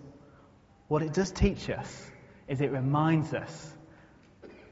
What 0.87 1.03
it 1.03 1.13
does 1.13 1.29
teach 1.31 1.69
us 1.69 2.11
is 2.47 2.61
it 2.61 2.71
reminds 2.71 3.33
us 3.33 3.73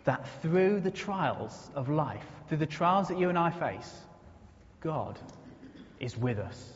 that 0.05 0.27
through 0.41 0.79
the 0.79 0.91
trials 0.91 1.69
of 1.75 1.89
life, 1.89 2.25
through 2.47 2.57
the 2.57 2.65
trials 2.65 3.09
that 3.09 3.19
you 3.19 3.29
and 3.29 3.37
I 3.37 3.51
face, 3.51 3.93
God 4.79 5.19
is 5.99 6.17
with 6.17 6.39
us. 6.39 6.73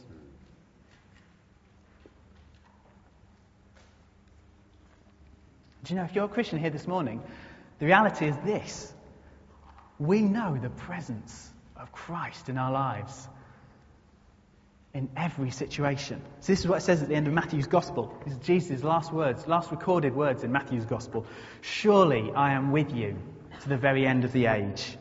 You 5.89 5.95
know, 5.95 6.03
if 6.03 6.13
you're 6.13 6.25
a 6.25 6.29
Christian 6.29 6.59
here 6.59 6.69
this 6.69 6.87
morning, 6.87 7.21
the 7.79 7.85
reality 7.85 8.27
is 8.27 8.35
this. 8.45 8.93
We 9.97 10.21
know 10.21 10.57
the 10.61 10.69
presence 10.69 11.49
of 11.75 11.91
Christ 11.91 12.49
in 12.49 12.57
our 12.57 12.71
lives 12.71 13.27
in 14.93 15.09
every 15.15 15.51
situation. 15.51 16.21
So 16.39 16.51
this 16.51 16.59
is 16.59 16.67
what 16.67 16.77
it 16.77 16.81
says 16.81 17.01
at 17.01 17.09
the 17.09 17.15
end 17.15 17.27
of 17.27 17.33
Matthew's 17.33 17.67
Gospel. 17.67 18.13
This 18.25 18.33
is 18.33 18.39
Jesus' 18.39 18.83
last 18.83 19.13
words, 19.13 19.47
last 19.47 19.71
recorded 19.71 20.15
words 20.15 20.43
in 20.43 20.51
Matthew's 20.51 20.85
Gospel. 20.85 21.25
Surely 21.61 22.31
I 22.35 22.53
am 22.53 22.71
with 22.71 22.93
you 22.93 23.17
to 23.61 23.69
the 23.69 23.77
very 23.77 24.05
end 24.07 24.25
of 24.25 24.31
the 24.31 24.47
age. 24.47 24.97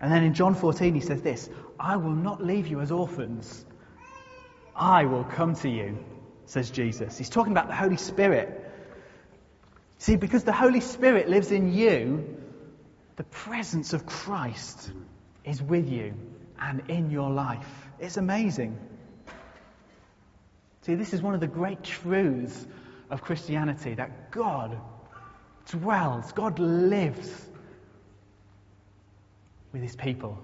And 0.00 0.12
then 0.12 0.22
in 0.24 0.34
John 0.34 0.54
14 0.54 0.94
he 0.94 1.00
says 1.00 1.22
this, 1.22 1.48
I 1.78 1.96
will 1.96 2.14
not 2.14 2.44
leave 2.44 2.68
you 2.68 2.80
as 2.80 2.92
orphans. 2.92 3.64
I 4.74 5.04
will 5.04 5.24
come 5.24 5.54
to 5.56 5.68
you, 5.68 5.98
says 6.46 6.70
Jesus. 6.70 7.18
He's 7.18 7.30
talking 7.30 7.52
about 7.52 7.68
the 7.68 7.74
Holy 7.74 7.96
Spirit. 7.96 8.61
See, 10.02 10.16
because 10.16 10.42
the 10.42 10.52
Holy 10.52 10.80
Spirit 10.80 11.28
lives 11.28 11.52
in 11.52 11.72
you, 11.72 12.36
the 13.14 13.22
presence 13.22 13.92
of 13.92 14.04
Christ 14.04 14.90
is 15.44 15.62
with 15.62 15.88
you 15.88 16.14
and 16.58 16.82
in 16.90 17.12
your 17.12 17.30
life. 17.30 17.68
It's 18.00 18.16
amazing. 18.16 18.76
See, 20.80 20.96
this 20.96 21.12
is 21.12 21.22
one 21.22 21.34
of 21.34 21.40
the 21.40 21.46
great 21.46 21.84
truths 21.84 22.66
of 23.10 23.22
Christianity 23.22 23.94
that 23.94 24.32
God 24.32 24.76
dwells, 25.66 26.32
God 26.32 26.58
lives 26.58 27.30
with 29.72 29.82
his 29.82 29.94
people, 29.94 30.36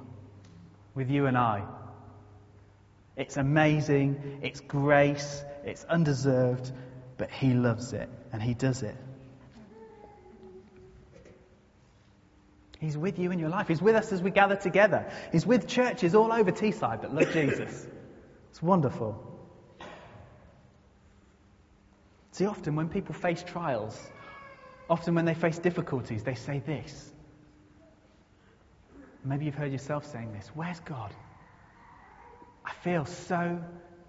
with 0.95 1.11
you 1.11 1.27
and 1.27 1.37
I. 1.37 1.65
It's 3.17 3.37
amazing, 3.37 4.39
it's 4.41 4.61
grace, 4.61 5.43
it's 5.65 5.83
undeserved, 5.83 6.71
but 7.17 7.29
he 7.29 7.55
loves 7.55 7.93
it 7.93 8.09
and 8.33 8.41
he 8.41 8.55
does 8.55 8.85
it. 8.85 8.95
He's 12.79 12.97
with 12.97 13.19
you 13.19 13.33
in 13.33 13.39
your 13.39 13.49
life. 13.49 13.69
He's 13.69 13.83
with 13.83 13.97
us 13.97 14.13
as 14.13 14.23
we 14.23 14.31
gather 14.31 14.55
together. 14.55 15.11
He's 15.33 15.45
with 15.45 15.67
churches 15.67 16.15
all 16.15 16.33
over 16.33 16.53
Teesside 16.53 17.03
that 17.03 17.13
love 17.13 17.33
Jesus. 17.33 17.87
It's 18.51 18.63
wonderful. 18.63 19.25
See, 22.33 22.47
often 22.47 22.77
when 22.77 22.89
people 22.89 23.15
face 23.15 23.43
trials, 23.43 24.01
often 24.89 25.17
when 25.17 25.25
they 25.25 25.35
face 25.35 25.59
difficulties, 25.59 26.23
they 26.23 26.37
say 26.37 26.61
this. 26.65 27.13
Maybe 29.25 29.47
you've 29.47 29.57
heard 29.57 29.73
yourself 29.73 30.07
saying 30.11 30.33
this 30.33 30.49
Where's 30.55 30.81
God? 30.81 31.13
I 32.65 32.73
feel 32.85 33.05
so 33.07 33.61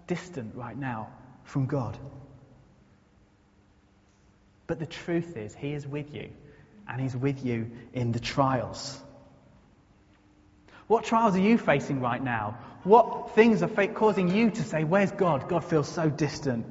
distant 0.06 0.54
right 0.54 0.78
now 0.78 1.08
from 1.42 1.66
God. 1.66 1.98
But 4.68 4.78
the 4.78 4.86
truth 4.86 5.36
is, 5.36 5.54
He 5.54 5.72
is 5.72 5.88
with 5.88 6.14
you 6.14 6.30
and 6.90 7.00
He's 7.00 7.16
with 7.16 7.44
you 7.44 7.70
in 7.92 8.12
the 8.12 8.20
trials. 8.20 9.00
What 10.86 11.04
trials 11.04 11.36
are 11.36 11.40
you 11.40 11.56
facing 11.56 12.00
right 12.00 12.22
now? 12.22 12.58
What 12.82 13.34
things 13.34 13.62
are 13.62 13.68
causing 13.68 14.34
you 14.34 14.50
to 14.50 14.62
say, 14.64 14.84
Where's 14.84 15.12
God? 15.12 15.48
God 15.48 15.64
feels 15.64 15.88
so 15.88 16.10
distant. 16.10 16.66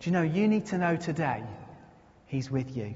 Do 0.00 0.10
you 0.10 0.12
know, 0.12 0.22
you 0.22 0.48
need 0.48 0.66
to 0.66 0.78
know 0.78 0.96
today 0.96 1.44
He's 2.26 2.50
with 2.50 2.76
you. 2.76 2.94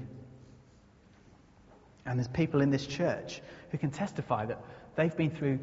And 2.05 2.19
there's 2.19 2.27
people 2.27 2.61
in 2.61 2.71
this 2.71 2.85
church 2.85 3.41
who 3.71 3.77
can 3.77 3.91
testify 3.91 4.45
that 4.45 4.61
they've 4.95 5.15
been 5.15 5.31
through 5.31 5.59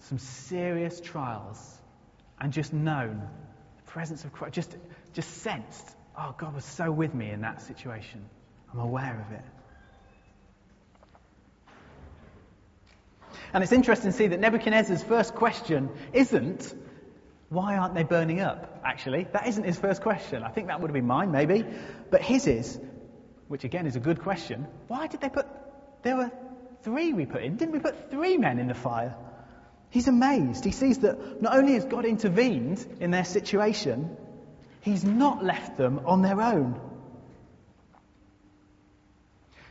some 0.00 0.18
serious 0.18 1.00
trials 1.00 1.78
and 2.40 2.52
just 2.52 2.72
known 2.72 3.22
the 3.76 3.82
presence 3.90 4.24
of 4.24 4.32
Christ, 4.32 4.54
just, 4.54 4.76
just 5.12 5.30
sensed, 5.38 5.88
oh, 6.16 6.34
God 6.36 6.54
was 6.54 6.64
so 6.64 6.90
with 6.90 7.14
me 7.14 7.30
in 7.30 7.40
that 7.42 7.62
situation. 7.62 8.24
I'm 8.72 8.80
aware 8.80 9.24
of 9.26 9.32
it. 9.32 9.44
And 13.52 13.62
it's 13.62 13.72
interesting 13.72 14.10
to 14.10 14.16
see 14.16 14.28
that 14.28 14.40
Nebuchadnezzar's 14.40 15.02
first 15.02 15.34
question 15.34 15.90
isn't, 16.12 16.74
why 17.48 17.76
aren't 17.76 17.94
they 17.94 18.02
burning 18.02 18.40
up? 18.40 18.80
Actually, 18.84 19.26
that 19.32 19.46
isn't 19.46 19.64
his 19.64 19.78
first 19.78 20.02
question. 20.02 20.42
I 20.42 20.50
think 20.50 20.66
that 20.66 20.80
would 20.80 20.88
have 20.88 20.94
been 20.94 21.06
mine, 21.06 21.32
maybe. 21.32 21.64
But 22.10 22.22
his 22.22 22.46
is, 22.46 22.78
which 23.48 23.64
again 23.64 23.86
is 23.86 23.96
a 23.96 24.00
good 24.00 24.20
question, 24.20 24.66
why 24.86 25.06
did 25.06 25.20
they 25.20 25.30
put, 25.30 25.46
there 26.02 26.16
were 26.16 26.30
three 26.82 27.12
we 27.12 27.26
put 27.26 27.42
in. 27.42 27.56
Didn't 27.56 27.72
we 27.72 27.78
put 27.78 28.10
three 28.10 28.36
men 28.36 28.58
in 28.58 28.68
the 28.68 28.74
fire? 28.74 29.14
He's 29.90 30.08
amazed. 30.08 30.64
He 30.64 30.72
sees 30.72 30.98
that 30.98 31.40
not 31.40 31.56
only 31.56 31.74
has 31.74 31.84
God 31.84 32.04
intervened 32.04 32.84
in 33.00 33.10
their 33.10 33.24
situation, 33.24 34.16
he's 34.82 35.04
not 35.04 35.42
left 35.42 35.76
them 35.76 36.02
on 36.04 36.22
their 36.22 36.40
own. 36.40 36.80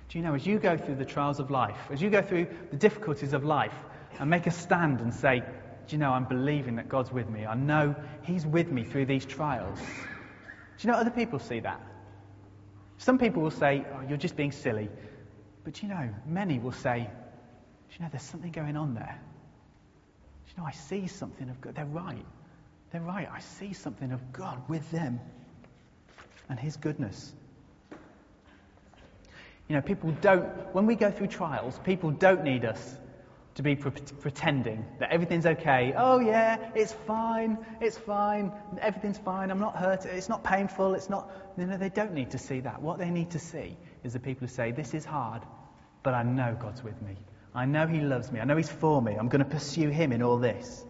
Do 0.10 0.17
you 0.17 0.24
know, 0.24 0.36
as 0.36 0.46
you 0.46 0.58
go 0.58 0.78
through 0.78 0.96
the 0.96 1.06
trials 1.06 1.39
of 1.39 1.52
life, 1.52 1.78
as 1.91 2.02
you 2.02 2.10
go 2.10 2.22
through 2.22 2.48
the 2.72 2.78
difficulties 2.78 3.34
of 3.34 3.43
life, 3.43 3.74
and 4.20 4.30
make 4.30 4.48
a 4.48 4.52
stand 4.52 5.02
and 5.02 5.13
say, 5.13 5.39
Do 5.88 5.96
you 5.96 5.98
know, 5.98 6.12
I'm 6.12 6.26
believing 6.26 6.76
that 6.78 6.89
God's 6.89 7.12
with 7.12 7.30
me. 7.30 7.46
I 7.46 7.56
know 7.56 7.96
He's 8.24 8.46
with 8.46 8.72
me 8.72 8.84
through 8.84 9.06
these 9.06 9.26
trials. 9.26 9.80
Do 9.80 10.88
you 10.88 10.91
know, 10.91 10.98
other 10.98 11.12
people 11.12 11.39
see 11.39 11.60
that. 11.60 11.82
Some 12.98 13.17
people 13.17 13.43
will 13.43 13.52
say, 13.52 13.86
Oh, 13.93 14.02
you're 14.08 14.17
just 14.17 14.36
being 14.36 14.52
silly. 14.52 14.89
But 15.63 15.82
you 15.84 15.89
know, 15.89 16.10
many 16.26 16.60
will 16.60 16.72
say, 16.72 17.10
Do 17.89 17.96
you 17.98 18.04
know, 18.04 18.10
there's 18.12 18.24
something 18.24 18.52
going 18.52 18.78
on 18.78 18.93
there. 18.93 19.20
Do 20.46 20.52
you 20.56 20.62
know, 20.62 20.67
I 20.67 20.72
see 20.72 21.08
something 21.08 21.50
of 21.50 21.60
God. 21.62 21.76
They're 21.76 21.86
right. 21.86 22.26
They're 22.91 23.02
right. 23.02 23.28
I 23.32 23.39
see 23.39 23.74
something 23.74 24.12
of 24.12 24.32
God 24.32 24.70
with 24.70 24.89
them 24.91 25.20
and 26.50 26.60
His 26.60 26.78
goodness. 26.78 27.34
You 29.68 29.76
know, 29.76 29.82
people 29.82 30.12
don't, 30.22 30.46
when 30.74 30.86
we 30.86 30.96
go 30.96 31.12
through 31.12 31.28
trials, 31.28 31.78
people 31.84 32.12
don't 32.12 32.44
need 32.44 32.64
us 32.64 32.98
to 33.56 33.64
be 33.64 33.76
pre- 33.76 33.92
pretending 33.92 34.86
that 35.00 35.12
everything's 35.12 35.46
okay. 35.46 35.94
Oh, 35.98 36.20
yeah, 36.20 36.58
it's 36.74 36.94
fine, 36.94 37.58
it's 37.82 37.98
fine, 37.98 38.52
everything's 38.80 39.18
fine, 39.18 39.52
I'm 39.52 39.60
not 39.60 39.76
hurt, 39.76 40.06
it's 40.06 40.30
not 40.30 40.44
painful, 40.44 40.94
it's 40.94 41.10
not. 41.10 41.32
You 41.58 41.66
know, 41.66 41.78
they 41.78 41.90
don't 41.90 42.14
need 42.14 42.32
to 42.32 42.38
see 42.38 42.62
that. 42.62 42.82
What 42.82 42.98
they 42.98 43.10
need 43.10 43.32
to 43.32 43.40
see 43.40 43.76
is 44.04 44.14
the 44.14 44.20
people 44.20 44.48
who 44.48 44.54
say, 44.54 44.72
This 44.72 44.94
is 44.94 45.04
hard, 45.04 45.42
but 46.04 46.14
I 46.14 46.24
know 46.24 46.56
God's 46.58 46.84
with 46.84 47.02
me. 47.02 47.18
I 47.54 47.66
know 47.66 47.88
He 47.88 48.00
loves 48.00 48.32
me. 48.32 48.40
I 48.40 48.46
know 48.46 48.56
He's 48.56 48.70
for 48.70 49.02
me. 49.02 49.16
I'm 49.16 49.28
going 49.28 49.44
to 49.44 49.50
pursue 49.50 49.90
Him 49.90 50.12
in 50.12 50.22
all 50.22 50.38
this. 50.38 50.86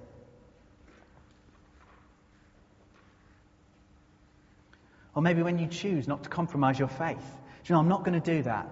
Or 5.15 5.21
maybe 5.23 5.41
when 5.41 5.57
you 5.57 5.67
choose 5.67 6.07
not 6.07 6.23
to 6.23 6.29
compromise 6.29 6.77
your 6.77 6.89
faith 6.89 7.25
you 7.67 7.73
know, 7.73 7.79
I'm 7.79 7.87
not 7.87 8.03
going 8.03 8.19
to 8.19 8.35
do 8.35 8.43
that. 8.43 8.69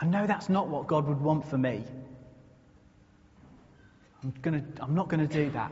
I 0.00 0.06
know 0.06 0.26
that's 0.26 0.48
not 0.48 0.68
what 0.68 0.86
God 0.86 1.06
would 1.06 1.20
want 1.20 1.46
for 1.48 1.58
me. 1.58 1.84
I'm, 4.22 4.32
gonna, 4.42 4.64
I'm 4.80 4.94
not 4.94 5.08
going 5.08 5.26
to 5.26 5.32
do 5.32 5.50
that. 5.50 5.70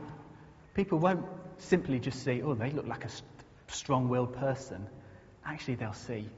People 0.75 0.99
won't 0.99 1.25
simply 1.57 1.99
just 1.99 2.23
see, 2.23 2.41
oh, 2.41 2.53
they 2.53 2.69
look 2.69 2.87
like 2.87 3.05
a 3.05 3.09
strong 3.67 4.07
willed 4.09 4.33
person. 4.33 4.87
Actually, 5.45 5.75
they'll 5.75 5.93
see 5.93 6.29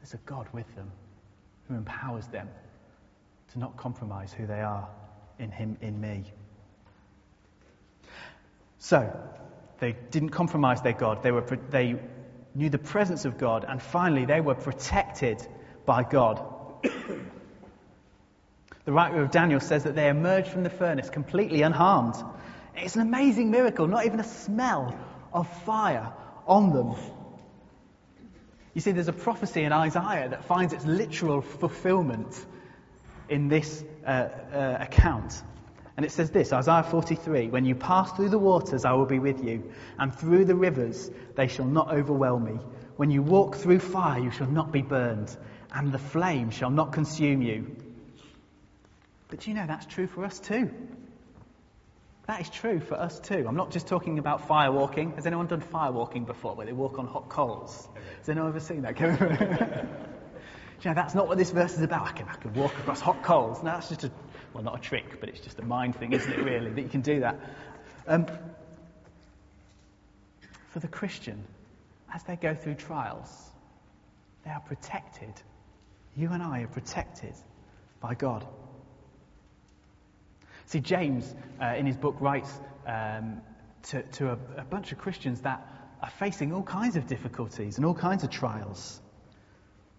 there's 0.00 0.14
a 0.14 0.18
God 0.18 0.48
with 0.52 0.74
them 0.74 0.90
who 1.68 1.74
empowers 1.74 2.26
them 2.28 2.48
to 3.52 3.58
not 3.58 3.76
compromise 3.76 4.32
who 4.32 4.46
they 4.46 4.60
are 4.60 4.88
in 5.38 5.50
Him, 5.50 5.76
in 5.80 6.00
me. 6.00 6.24
So, 8.78 9.12
they 9.80 9.96
didn't 10.10 10.30
compromise 10.30 10.82
their 10.82 10.92
God. 10.92 11.22
They, 11.22 11.30
were, 11.30 11.44
they 11.70 11.96
knew 12.58 12.68
the 12.68 12.78
presence 12.78 13.24
of 13.24 13.38
God, 13.38 13.64
and 13.66 13.80
finally, 13.80 14.24
they 14.24 14.40
were 14.40 14.56
protected 14.56 15.46
by 15.86 16.02
God. 16.02 16.44
the 18.84 18.92
writer 18.92 19.22
of 19.22 19.30
Daniel 19.30 19.60
says 19.60 19.84
that 19.84 19.94
they 19.94 20.08
emerged 20.08 20.48
from 20.48 20.64
the 20.64 20.70
furnace 20.70 21.08
completely 21.08 21.62
unharmed. 21.62 22.16
It's 22.76 22.96
an 22.96 23.02
amazing 23.02 23.50
miracle, 23.50 23.86
not 23.86 24.06
even 24.06 24.18
a 24.18 24.24
smell 24.24 24.98
of 25.32 25.48
fire 25.62 26.12
on 26.46 26.72
them. 26.72 26.94
You 28.74 28.80
see, 28.80 28.90
there's 28.90 29.08
a 29.08 29.12
prophecy 29.12 29.62
in 29.62 29.72
Isaiah 29.72 30.28
that 30.28 30.44
finds 30.44 30.72
its 30.72 30.84
literal 30.84 31.42
fulfillment 31.42 32.44
in 33.28 33.48
this 33.48 33.84
uh, 34.04 34.08
uh, 34.10 34.78
account. 34.80 35.42
And 35.98 36.04
it 36.06 36.12
says 36.12 36.30
this 36.30 36.52
Isaiah 36.52 36.84
43 36.84 37.48
When 37.48 37.64
you 37.64 37.74
pass 37.74 38.12
through 38.12 38.28
the 38.28 38.38
waters, 38.38 38.84
I 38.84 38.92
will 38.92 39.04
be 39.04 39.18
with 39.18 39.42
you, 39.42 39.72
and 39.98 40.14
through 40.14 40.44
the 40.44 40.54
rivers, 40.54 41.10
they 41.34 41.48
shall 41.48 41.64
not 41.64 41.92
overwhelm 41.92 42.44
me. 42.44 42.60
When 42.94 43.10
you 43.10 43.20
walk 43.20 43.56
through 43.56 43.80
fire, 43.80 44.20
you 44.20 44.30
shall 44.30 44.46
not 44.46 44.70
be 44.70 44.80
burned, 44.80 45.36
and 45.72 45.90
the 45.90 45.98
flame 45.98 46.50
shall 46.50 46.70
not 46.70 46.92
consume 46.92 47.42
you. 47.42 47.74
But 49.26 49.48
you 49.48 49.54
know 49.54 49.66
that's 49.66 49.86
true 49.86 50.06
for 50.06 50.24
us 50.24 50.38
too. 50.38 50.70
That 52.28 52.42
is 52.42 52.48
true 52.48 52.78
for 52.78 52.94
us 52.94 53.18
too. 53.18 53.44
I'm 53.48 53.56
not 53.56 53.72
just 53.72 53.88
talking 53.88 54.20
about 54.20 54.46
fire 54.46 54.70
walking. 54.70 55.16
Has 55.16 55.26
anyone 55.26 55.48
done 55.48 55.62
fire 55.62 55.90
walking 55.90 56.24
before, 56.26 56.54
where 56.54 56.66
they 56.66 56.72
walk 56.72 57.00
on 57.00 57.08
hot 57.08 57.28
coals? 57.28 57.88
Has 58.20 58.28
anyone 58.28 58.50
ever 58.50 58.60
seen 58.60 58.82
that? 58.82 59.00
you 59.00 59.06
know, 60.84 60.94
that's 60.94 61.16
not 61.16 61.26
what 61.26 61.38
this 61.38 61.50
verse 61.50 61.72
is 61.72 61.82
about. 61.82 62.06
I 62.06 62.12
can, 62.12 62.28
I 62.28 62.36
can 62.36 62.54
walk 62.54 62.78
across 62.78 63.00
hot 63.00 63.24
coals. 63.24 63.64
No, 63.64 63.72
that's 63.72 63.88
just 63.88 64.04
a, 64.04 64.12
well, 64.52 64.64
not 64.64 64.78
a 64.78 64.80
trick, 64.80 65.20
but 65.20 65.28
it's 65.28 65.40
just 65.40 65.58
a 65.58 65.64
mind 65.64 65.96
thing, 65.96 66.12
isn't 66.12 66.32
it, 66.32 66.42
really, 66.42 66.70
that 66.70 66.82
you 66.82 66.88
can 66.88 67.00
do 67.00 67.20
that. 67.20 67.38
Um, 68.06 68.26
for 70.70 70.80
the 70.80 70.88
Christian, 70.88 71.44
as 72.14 72.22
they 72.24 72.36
go 72.36 72.54
through 72.54 72.74
trials, 72.74 73.28
they 74.44 74.50
are 74.50 74.60
protected. 74.60 75.32
You 76.16 76.30
and 76.30 76.42
I 76.42 76.62
are 76.62 76.68
protected 76.68 77.34
by 78.00 78.14
God. 78.14 78.46
See, 80.66 80.80
James, 80.80 81.34
uh, 81.60 81.74
in 81.76 81.86
his 81.86 81.96
book, 81.96 82.16
writes 82.20 82.50
um, 82.86 83.40
to, 83.84 84.02
to 84.02 84.30
a, 84.30 84.38
a 84.58 84.64
bunch 84.64 84.92
of 84.92 84.98
Christians 84.98 85.40
that 85.42 85.66
are 86.02 86.10
facing 86.10 86.52
all 86.52 86.62
kinds 86.62 86.96
of 86.96 87.06
difficulties 87.06 87.76
and 87.76 87.86
all 87.86 87.94
kinds 87.94 88.22
of 88.24 88.30
trials. 88.30 89.00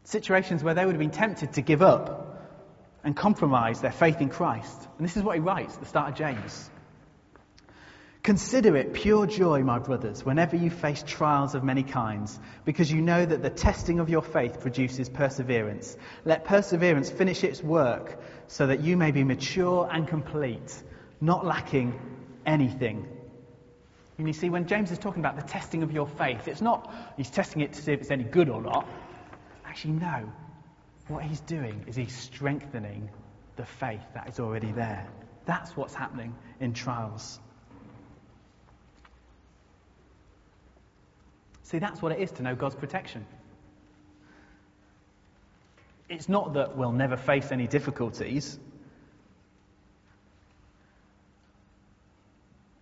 Situations 0.04 0.64
where 0.64 0.74
they 0.74 0.86
would 0.86 0.94
have 0.94 1.00
been 1.00 1.12
tempted 1.12 1.54
to 1.54 1.62
give 1.62 1.82
up 1.82 2.38
and 3.04 3.16
compromise 3.16 3.82
their 3.82 3.92
faith 3.92 4.22
in 4.22 4.30
Christ. 4.30 4.88
And 4.98 5.08
this 5.08 5.18
is 5.18 5.24
what 5.24 5.36
he 5.36 5.42
writes 5.42 5.74
at 5.74 5.80
the 5.80 5.86
start 5.86 6.10
of 6.10 6.16
James. 6.16 6.70
Consider 8.22 8.76
it 8.76 8.94
pure 8.94 9.26
joy, 9.26 9.64
my 9.64 9.80
brothers, 9.80 10.26
whenever 10.26 10.58
you 10.58 10.70
face 10.70 11.04
trials 11.08 11.56
of 11.56 11.64
many 11.64 11.84
kinds, 11.84 12.38
because 12.66 12.92
you 12.92 13.02
know 13.02 13.26
that 13.26 13.42
the 13.42 13.50
testing 13.50 14.00
of 14.00 14.10
your 14.10 14.22
faith 14.22 14.60
produces 14.60 15.08
perseverance. 15.08 15.96
Let 16.26 16.44
perseverance 16.44 17.10
finish 17.10 17.46
its 17.46 17.64
work, 17.64 18.20
so 18.48 18.68
that 18.68 18.82
you 18.82 18.98
may 18.98 19.12
be 19.12 19.24
mature 19.24 19.88
and 19.90 20.06
complete, 20.06 20.84
not 21.22 21.46
lacking 21.46 21.98
anything. 22.46 23.08
And 24.18 24.28
you 24.28 24.34
see, 24.34 24.50
when 24.50 24.68
James 24.68 24.92
is 24.92 25.00
talking 25.00 25.22
about 25.22 25.38
the 25.38 25.48
testing 25.48 25.82
of 25.82 25.94
your 25.94 26.06
faith, 26.06 26.50
it's 26.50 26.62
not 26.62 26.94
he's 27.16 27.30
testing 27.30 27.62
it 27.62 27.72
to 27.74 27.82
see 27.82 27.94
if 27.94 28.02
it's 28.02 28.12
any 28.12 28.26
good 28.26 28.50
or 28.50 28.62
not. 28.62 28.86
Actually, 29.66 29.94
no. 29.94 30.30
What 31.10 31.24
he's 31.24 31.41
doing 31.41 31.86
is 31.88 31.95
he's 31.95 32.15
strengthening 32.15 33.10
the 33.56 33.65
faith 33.65 34.06
that 34.13 34.30
is 34.30 34.39
already 34.39 34.72
there. 34.72 35.08
That's 35.45 35.76
what's 35.76 35.95
happening 35.95 36.36
in 36.60 36.74
trials. 36.74 37.39
See, 41.63 41.80
that's 41.80 42.00
what 42.00 42.12
it 42.12 42.19
is 42.19 42.32
to 42.34 42.43
know 42.43 42.56
God's 42.56 42.76
protection. 42.76 43.26
It's 46.10 46.30
not 46.30 46.54
that 46.54 46.78
we'll 46.78 46.91
never 46.91 47.17
face 47.17 47.52
any 47.52 47.65
difficulties, 47.65 48.60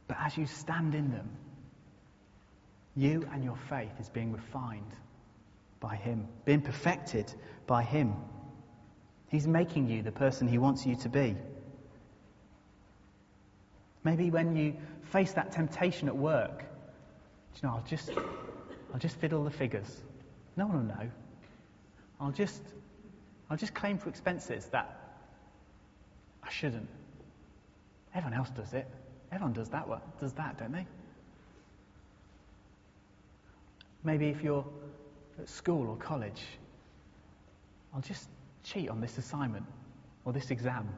but 0.08 0.18
as 0.20 0.38
you 0.38 0.48
stand 0.48 0.96
in 0.96 1.12
them, 1.12 1.30
you 2.94 3.26
and 3.32 3.44
your 3.44 3.58
faith 3.70 3.92
is 4.02 4.10
being 4.10 4.34
refined 4.34 4.96
by 5.80 5.96
Him, 5.96 6.28
being 6.46 6.62
perfected 6.62 7.34
by 7.66 7.84
Him. 7.84 8.14
He's 9.30 9.48
making 9.48 9.90
you 9.90 10.02
the 10.02 10.12
person 10.12 10.48
He 10.48 10.58
wants 10.58 10.86
you 10.86 10.96
to 10.98 11.10
be. 11.10 11.36
Maybe 14.04 14.30
when 14.30 14.56
you 14.56 14.76
face 15.12 15.34
that 15.34 15.52
temptation 15.52 16.08
at 16.08 16.16
work, 16.16 16.64
you 17.56 17.68
know, 17.68 17.76
I'll 17.76 17.86
just 17.88 18.12
I'll 18.94 19.00
just 19.00 19.18
fiddle 19.18 19.44
the 19.44 19.52
figures. 19.52 20.02
No 20.56 20.68
one 20.68 20.78
will 20.78 20.96
know. 20.96 21.12
I'll 22.20 22.32
just, 22.32 22.62
I'll 23.50 23.58
just 23.58 23.74
claim 23.74 23.98
for 23.98 24.10
expenses 24.10 24.66
that 24.68 24.98
I 26.44 26.50
shouldn't. 26.50 26.90
Everyone 28.16 28.38
else 28.38 28.50
does 28.50 28.74
it. 28.74 28.88
Everyone 29.32 29.54
does 29.54 29.70
that, 29.70 29.88
does 30.20 30.34
that, 30.34 30.58
don't 30.58 30.72
they? 30.72 30.88
Maybe 34.04 34.30
if 34.30 34.42
you're 34.42 34.66
at 35.40 35.50
school 35.50 35.90
or 35.90 35.98
college, 35.98 36.44
I'll 37.94 38.02
just 38.02 38.28
cheat 38.64 38.90
on 38.90 39.02
this 39.02 39.18
assignment 39.18 39.66
or 40.26 40.34
this 40.34 40.52
exam. 40.52 40.90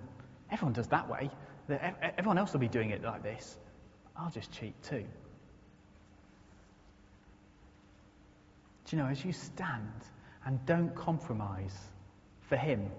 Everyone 0.51 0.73
does 0.73 0.87
that 0.87 1.09
way. 1.09 1.29
Everyone 1.69 2.37
else 2.37 2.51
will 2.53 2.59
be 2.59 2.67
doing 2.67 2.89
it 2.89 3.03
like 3.03 3.21
this. 3.21 3.57
I'll 4.17 4.31
just 4.31 4.51
cheat 4.51 4.73
too. 4.83 5.05
Do 8.85 8.95
you 8.95 9.03
know, 9.03 9.07
as 9.07 9.23
you 9.23 9.31
stand 9.31 9.91
and 10.45 10.65
don't 10.65 10.95
compromise 10.95 11.77
for 12.49 12.55
Him, 12.55 12.89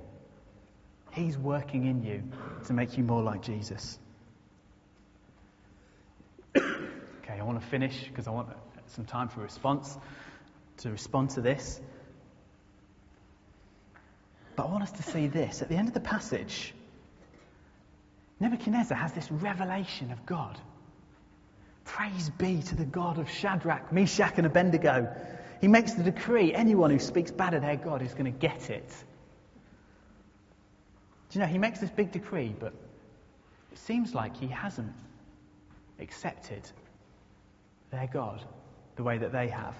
He's 1.12 1.36
working 1.36 1.86
in 1.86 2.04
you 2.04 2.22
to 2.66 2.72
make 2.72 2.96
you 2.96 3.02
more 3.02 3.22
like 3.22 3.42
Jesus. 3.42 3.98
okay, 6.56 7.38
I 7.38 7.42
want 7.42 7.60
to 7.60 7.66
finish 7.66 8.04
because 8.06 8.28
I 8.28 8.30
want 8.30 8.50
some 8.86 9.04
time 9.04 9.28
for 9.28 9.40
response 9.40 9.98
to 10.80 10.90
respond 10.90 11.30
to 11.30 11.40
this. 11.40 11.80
But 14.56 14.66
I 14.66 14.70
want 14.70 14.82
us 14.82 14.92
to 14.92 15.02
see 15.02 15.26
this. 15.26 15.62
At 15.62 15.68
the 15.68 15.76
end 15.76 15.88
of 15.88 15.94
the 15.94 16.00
passage, 16.00 16.74
Nebuchadnezzar 18.40 18.96
has 18.96 19.12
this 19.12 19.30
revelation 19.30 20.10
of 20.10 20.26
God. 20.26 20.58
Praise 21.84 22.30
be 22.38 22.62
to 22.62 22.76
the 22.76 22.84
God 22.84 23.18
of 23.18 23.30
Shadrach, 23.30 23.92
Meshach, 23.92 24.34
and 24.36 24.46
Abednego 24.46 25.14
he 25.60 25.68
makes 25.68 25.92
the 25.92 26.02
decree 26.02 26.54
anyone 26.54 26.90
who 26.90 26.98
speaks 26.98 27.30
bad 27.30 27.54
of 27.54 27.62
their 27.62 27.76
God 27.76 28.02
is 28.02 28.14
going 28.14 28.32
to 28.32 28.38
get 28.38 28.70
it. 28.70 28.88
Do 31.28 31.38
you 31.38 31.44
know, 31.44 31.50
he 31.50 31.58
makes 31.58 31.80
this 31.80 31.90
big 31.90 32.12
decree, 32.12 32.54
but 32.58 32.72
it 33.70 33.78
seems 33.78 34.14
like 34.14 34.36
he 34.36 34.46
hasn't 34.46 34.94
accepted 36.00 36.62
their 37.90 38.08
God 38.10 38.42
the 38.96 39.02
way 39.02 39.18
that 39.18 39.32
they 39.32 39.48
have. 39.48 39.76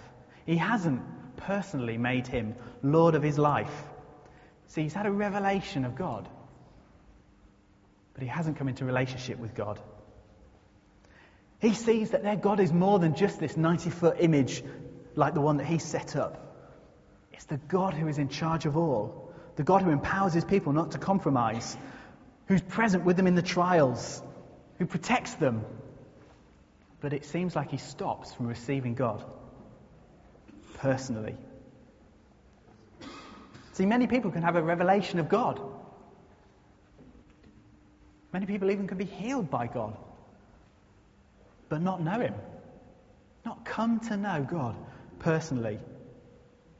He 0.46 0.57
hasn't 0.57 1.03
personally 1.37 1.98
made 1.98 2.26
him 2.26 2.55
Lord 2.83 3.14
of 3.14 3.22
his 3.22 3.38
life. 3.38 3.72
See, 4.66 4.83
he's 4.83 4.94
had 4.94 5.07
a 5.07 5.11
revelation 5.11 5.85
of 5.85 5.96
God, 5.96 6.29
but 8.14 8.22
he 8.22 8.29
hasn't 8.29 8.57
come 8.57 8.68
into 8.68 8.85
relationship 8.85 9.38
with 9.38 9.55
God. 9.55 9.81
He 11.61 11.74
sees 11.74 12.11
that 12.11 12.22
their 12.22 12.37
God 12.37 12.61
is 12.61 12.72
more 12.72 12.98
than 12.98 13.14
just 13.14 13.38
this 13.38 13.57
90 13.57 13.90
foot 13.90 14.16
image 14.20 14.62
like 15.14 15.35
the 15.35 15.40
one 15.40 15.59
that 15.59 15.66
he 15.66 15.79
set 15.79 16.16
up. 16.16 16.46
It's 17.33 17.44
the 17.44 17.59
God 17.59 17.94
who 17.94 18.09
is 18.09 18.18
in 18.18 18.29
charge 18.29 18.64
of 18.64 18.76
all, 18.76 19.33
the 19.57 19.62
God 19.62 19.83
who 19.83 19.90
empowers 19.90 20.33
his 20.33 20.44
people 20.44 20.72
not 20.72 20.92
to 20.92 20.98
compromise, 20.98 21.76
who's 22.46 22.62
present 22.62 23.05
with 23.05 23.16
them 23.16 23.26
in 23.26 23.35
the 23.35 23.42
trials, 23.42 24.22
who 24.79 24.87
protects 24.87 25.35
them. 25.35 25.64
But 27.00 27.12
it 27.12 27.24
seems 27.24 27.57
like 27.57 27.70
he 27.70 27.76
stops 27.79 28.33
from 28.33 28.46
receiving 28.46 28.94
God 28.94 29.24
personally. 30.80 31.36
See, 33.72 33.86
many 33.86 34.06
people 34.06 34.30
can 34.30 34.42
have 34.42 34.56
a 34.56 34.62
revelation 34.62 35.18
of 35.18 35.28
God. 35.28 35.60
Many 38.32 38.46
people 38.46 38.70
even 38.70 38.86
can 38.86 38.98
be 38.98 39.04
healed 39.04 39.50
by 39.50 39.66
God, 39.66 39.96
but 41.68 41.82
not 41.82 42.02
know 42.02 42.20
Him, 42.20 42.34
not 43.44 43.64
come 43.64 44.00
to 44.00 44.16
know 44.16 44.46
God 44.48 44.76
personally. 45.18 45.78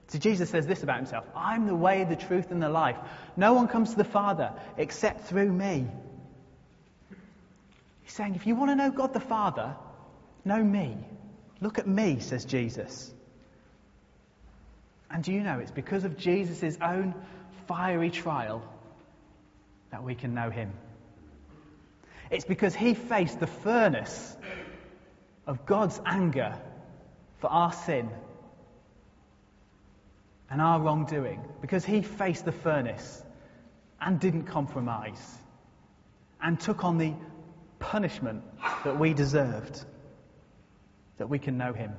So 0.08 0.18
Jesus 0.18 0.50
says 0.50 0.66
this 0.66 0.82
about 0.82 0.96
himself 0.96 1.24
I'm 1.36 1.66
the 1.66 1.74
way, 1.74 2.04
the 2.04 2.16
truth, 2.16 2.50
and 2.50 2.62
the 2.62 2.68
life. 2.68 2.96
No 3.36 3.52
one 3.54 3.68
comes 3.68 3.90
to 3.90 3.96
the 3.96 4.04
Father 4.04 4.52
except 4.76 5.26
through 5.26 5.52
me. 5.52 5.86
He's 8.02 8.12
saying, 8.12 8.34
if 8.34 8.46
you 8.46 8.56
want 8.56 8.70
to 8.70 8.74
know 8.74 8.90
God 8.90 9.12
the 9.12 9.20
Father, 9.20 9.76
know 10.44 10.62
me. 10.62 10.96
Look 11.60 11.78
at 11.78 11.86
me, 11.86 12.18
says 12.18 12.44
Jesus. 12.44 13.12
And 15.11 15.25
do 15.25 15.33
you 15.33 15.42
know 15.42 15.59
it's 15.59 15.70
because 15.70 16.05
of 16.05 16.16
Jesus' 16.16 16.79
own 16.81 17.14
fiery 17.66 18.11
trial 18.11 18.62
that 19.90 20.05
we 20.05 20.14
can 20.14 20.35
know 20.35 20.51
him? 20.51 20.73
It's 22.31 22.44
because 22.44 22.75
he 22.75 22.94
faced 22.94 23.40
the 23.40 23.49
furnace 23.49 24.37
of 25.46 25.67
God's 25.67 26.00
anger 26.06 26.56
for 27.38 27.48
our 27.48 27.73
sin 27.73 28.08
and 30.48 30.61
our 30.61 30.81
wrongdoing 30.81 31.40
because 31.61 31.85
he 31.85 32.02
faced 32.02 32.44
the 32.44 32.52
furnace 32.52 33.23
and 34.00 34.21
didn't 34.21 34.44
compromise 34.44 35.38
and 36.40 36.58
took 36.58 36.85
on 36.85 36.98
the 36.98 37.15
punishment 37.81 38.42
that 38.85 38.98
we 38.98 39.13
deserved, 39.13 39.85
that 41.19 41.29
we 41.29 41.38
can 41.38 41.58
know 41.58 41.73
him. 41.73 41.92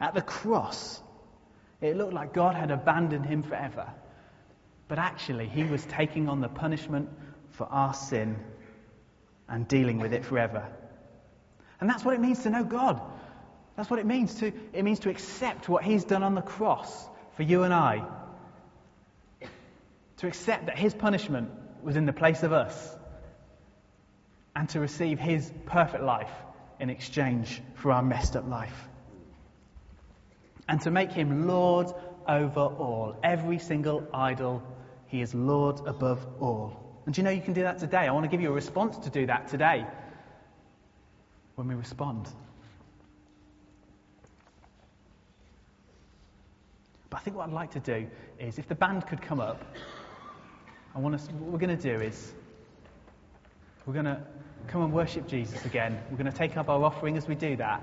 At 0.00 0.14
the 0.14 0.22
cross, 0.22 1.02
it 1.80 1.96
looked 1.96 2.12
like 2.12 2.32
God 2.32 2.54
had 2.54 2.70
abandoned 2.70 3.26
him 3.26 3.42
forever. 3.42 3.88
But 4.88 4.98
actually, 4.98 5.46
he 5.48 5.64
was 5.64 5.84
taking 5.86 6.28
on 6.28 6.40
the 6.40 6.48
punishment 6.48 7.08
for 7.50 7.66
our 7.66 7.94
sin 7.94 8.36
and 9.48 9.68
dealing 9.68 9.98
with 9.98 10.12
it 10.12 10.24
forever. 10.24 10.66
And 11.80 11.88
that's 11.88 12.04
what 12.04 12.14
it 12.14 12.20
means 12.20 12.42
to 12.42 12.50
know 12.50 12.64
God. 12.64 13.00
That's 13.76 13.90
what 13.90 14.00
it 14.00 14.06
means 14.06 14.34
to, 14.36 14.52
it 14.72 14.82
means 14.82 15.00
to 15.00 15.10
accept 15.10 15.68
what 15.68 15.84
he's 15.84 16.04
done 16.04 16.22
on 16.22 16.34
the 16.34 16.42
cross 16.42 17.06
for 17.36 17.44
you 17.44 17.62
and 17.62 17.72
I. 17.72 18.04
To 20.18 20.26
accept 20.26 20.66
that 20.66 20.76
his 20.76 20.94
punishment 20.94 21.50
was 21.82 21.94
in 21.96 22.06
the 22.06 22.12
place 22.12 22.42
of 22.42 22.52
us. 22.52 22.96
and 24.58 24.68
to 24.70 24.80
receive 24.80 25.20
his 25.20 25.52
perfect 25.66 26.02
life 26.02 26.32
in 26.80 26.90
exchange 26.90 27.62
for 27.74 27.92
our 27.92 28.02
messed 28.02 28.34
up 28.34 28.48
life. 28.48 28.88
And 30.68 30.80
to 30.82 30.90
make 30.90 31.10
him 31.10 31.46
Lord 31.46 31.88
over 32.28 32.60
all. 32.60 33.16
Every 33.22 33.58
single 33.58 34.06
idol, 34.12 34.62
he 35.06 35.22
is 35.22 35.34
Lord 35.34 35.80
above 35.86 36.26
all. 36.40 37.00
And 37.06 37.14
do 37.14 37.20
you 37.20 37.24
know 37.24 37.30
you 37.30 37.40
can 37.40 37.54
do 37.54 37.62
that 37.62 37.78
today? 37.78 38.06
I 38.06 38.10
want 38.12 38.24
to 38.24 38.28
give 38.28 38.42
you 38.42 38.50
a 38.50 38.52
response 38.52 38.98
to 38.98 39.10
do 39.10 39.26
that 39.26 39.48
today 39.48 39.86
when 41.54 41.68
we 41.68 41.74
respond. 41.74 42.28
But 47.10 47.16
I 47.16 47.20
think 47.20 47.36
what 47.36 47.48
I'd 47.48 47.54
like 47.54 47.70
to 47.72 47.80
do 47.80 48.06
is, 48.38 48.58
if 48.58 48.68
the 48.68 48.74
band 48.74 49.06
could 49.06 49.22
come 49.22 49.40
up, 49.40 49.64
I 50.94 50.98
want 50.98 51.14
us, 51.14 51.28
what 51.28 51.50
we're 51.52 51.58
going 51.58 51.76
to 51.76 51.82
do 51.82 52.04
is, 52.04 52.34
we're 53.86 53.94
going 53.94 54.04
to 54.04 54.20
come 54.66 54.82
and 54.82 54.92
worship 54.92 55.26
Jesus 55.26 55.64
again. 55.64 55.98
We're 56.10 56.18
going 56.18 56.30
to 56.30 56.36
take 56.36 56.58
up 56.58 56.68
our 56.68 56.84
offering 56.84 57.16
as 57.16 57.26
we 57.26 57.34
do 57.34 57.56
that. 57.56 57.82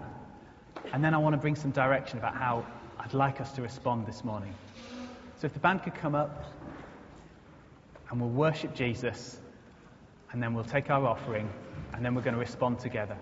And 0.94 1.04
then 1.04 1.14
I 1.14 1.18
want 1.18 1.34
to 1.34 1.38
bring 1.38 1.56
some 1.56 1.72
direction 1.72 2.18
about 2.18 2.36
how 2.36 2.66
I'd 3.00 3.14
like 3.14 3.42
us 3.42 3.52
to 3.54 3.62
respond 3.62 4.06
this 4.06 4.24
morning. 4.24 4.54
So 5.38 5.46
if 5.46 5.54
the 5.54 5.60
band 5.60 5.84
could 5.84 5.96
come 5.96 6.16
up, 6.16 6.54
and 8.10 8.22
we'll 8.22 8.30
worship 8.30 8.74
Jesus, 8.74 9.40
and 10.32 10.42
then 10.42 10.54
we'll 10.54 10.64
take 10.64 10.90
our 10.90 11.06
offering, 11.06 11.50
and 11.94 12.06
then 12.06 12.16
we're 12.16 12.22
going 12.22 12.34
to 12.34 12.40
respond 12.40 12.80
together. 12.80 13.18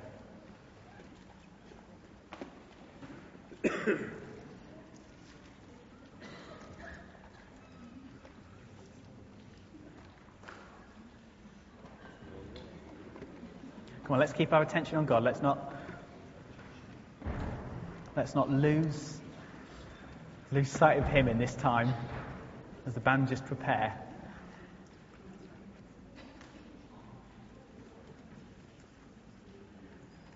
Come 14.03 14.15
on, 14.15 14.19
let's 14.19 14.33
keep 14.33 14.51
our 14.53 14.61
attention 14.61 14.97
on 14.97 15.05
God. 15.05 15.23
Let's 15.23 15.41
not 15.41 15.72
let's 18.15 18.35
not 18.35 18.49
lose 18.49 19.19
lose 20.51 20.69
sight 20.69 20.99
of 20.99 21.05
Him 21.05 21.27
in 21.27 21.39
this 21.39 21.55
time 21.55 21.93
as 22.85 22.93
the 22.93 22.99
band 22.99 23.27
just 23.27 23.45
prepare. 23.45 23.97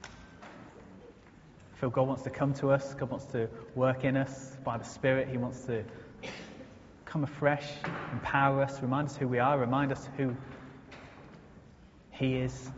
I 0.04 1.80
feel 1.80 1.92
God 1.92 2.08
wants 2.08 2.24
to 2.24 2.32
come 2.32 2.56
to 2.56 2.72
us. 2.72 2.96
God 2.96 3.12
wants 3.12 3.26
to 3.28 3.48
work 3.76 4.04
in 4.04 4.18
us 4.18 4.58
by 4.64 4.80
the 4.80 4.84
Spirit. 4.84 5.28
He 5.28 5.38
wants 5.38 5.62
to 5.66 5.84
come 7.06 7.24
afresh, 7.24 7.70
empower 8.12 8.64
us, 8.64 8.82
remind 8.82 9.10
us 9.10 9.16
who 9.16 9.28
we 9.28 9.38
are, 9.38 9.60
remind 9.60 9.92
us 9.92 10.10
who 10.18 10.36
He 12.10 12.38
is. 12.38 12.72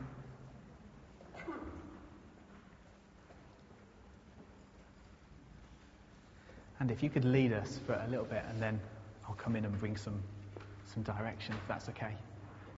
And 6.80 6.92
if 6.92 7.04
you 7.04 7.10
could 7.10 7.26
lead 7.26 7.52
us 7.54 7.80
for 7.86 7.94
a 7.94 8.08
little 8.10 8.26
bit, 8.26 8.44
and 8.50 8.62
then 8.62 8.80
I'll 9.28 9.36
come 9.36 9.56
in 9.56 9.66
and 9.66 9.80
bring 9.80 9.98
some, 9.98 10.22
some 10.86 11.04
direction, 11.04 11.56
if 11.56 11.68
that's 11.68 11.90
okay. 11.90 12.16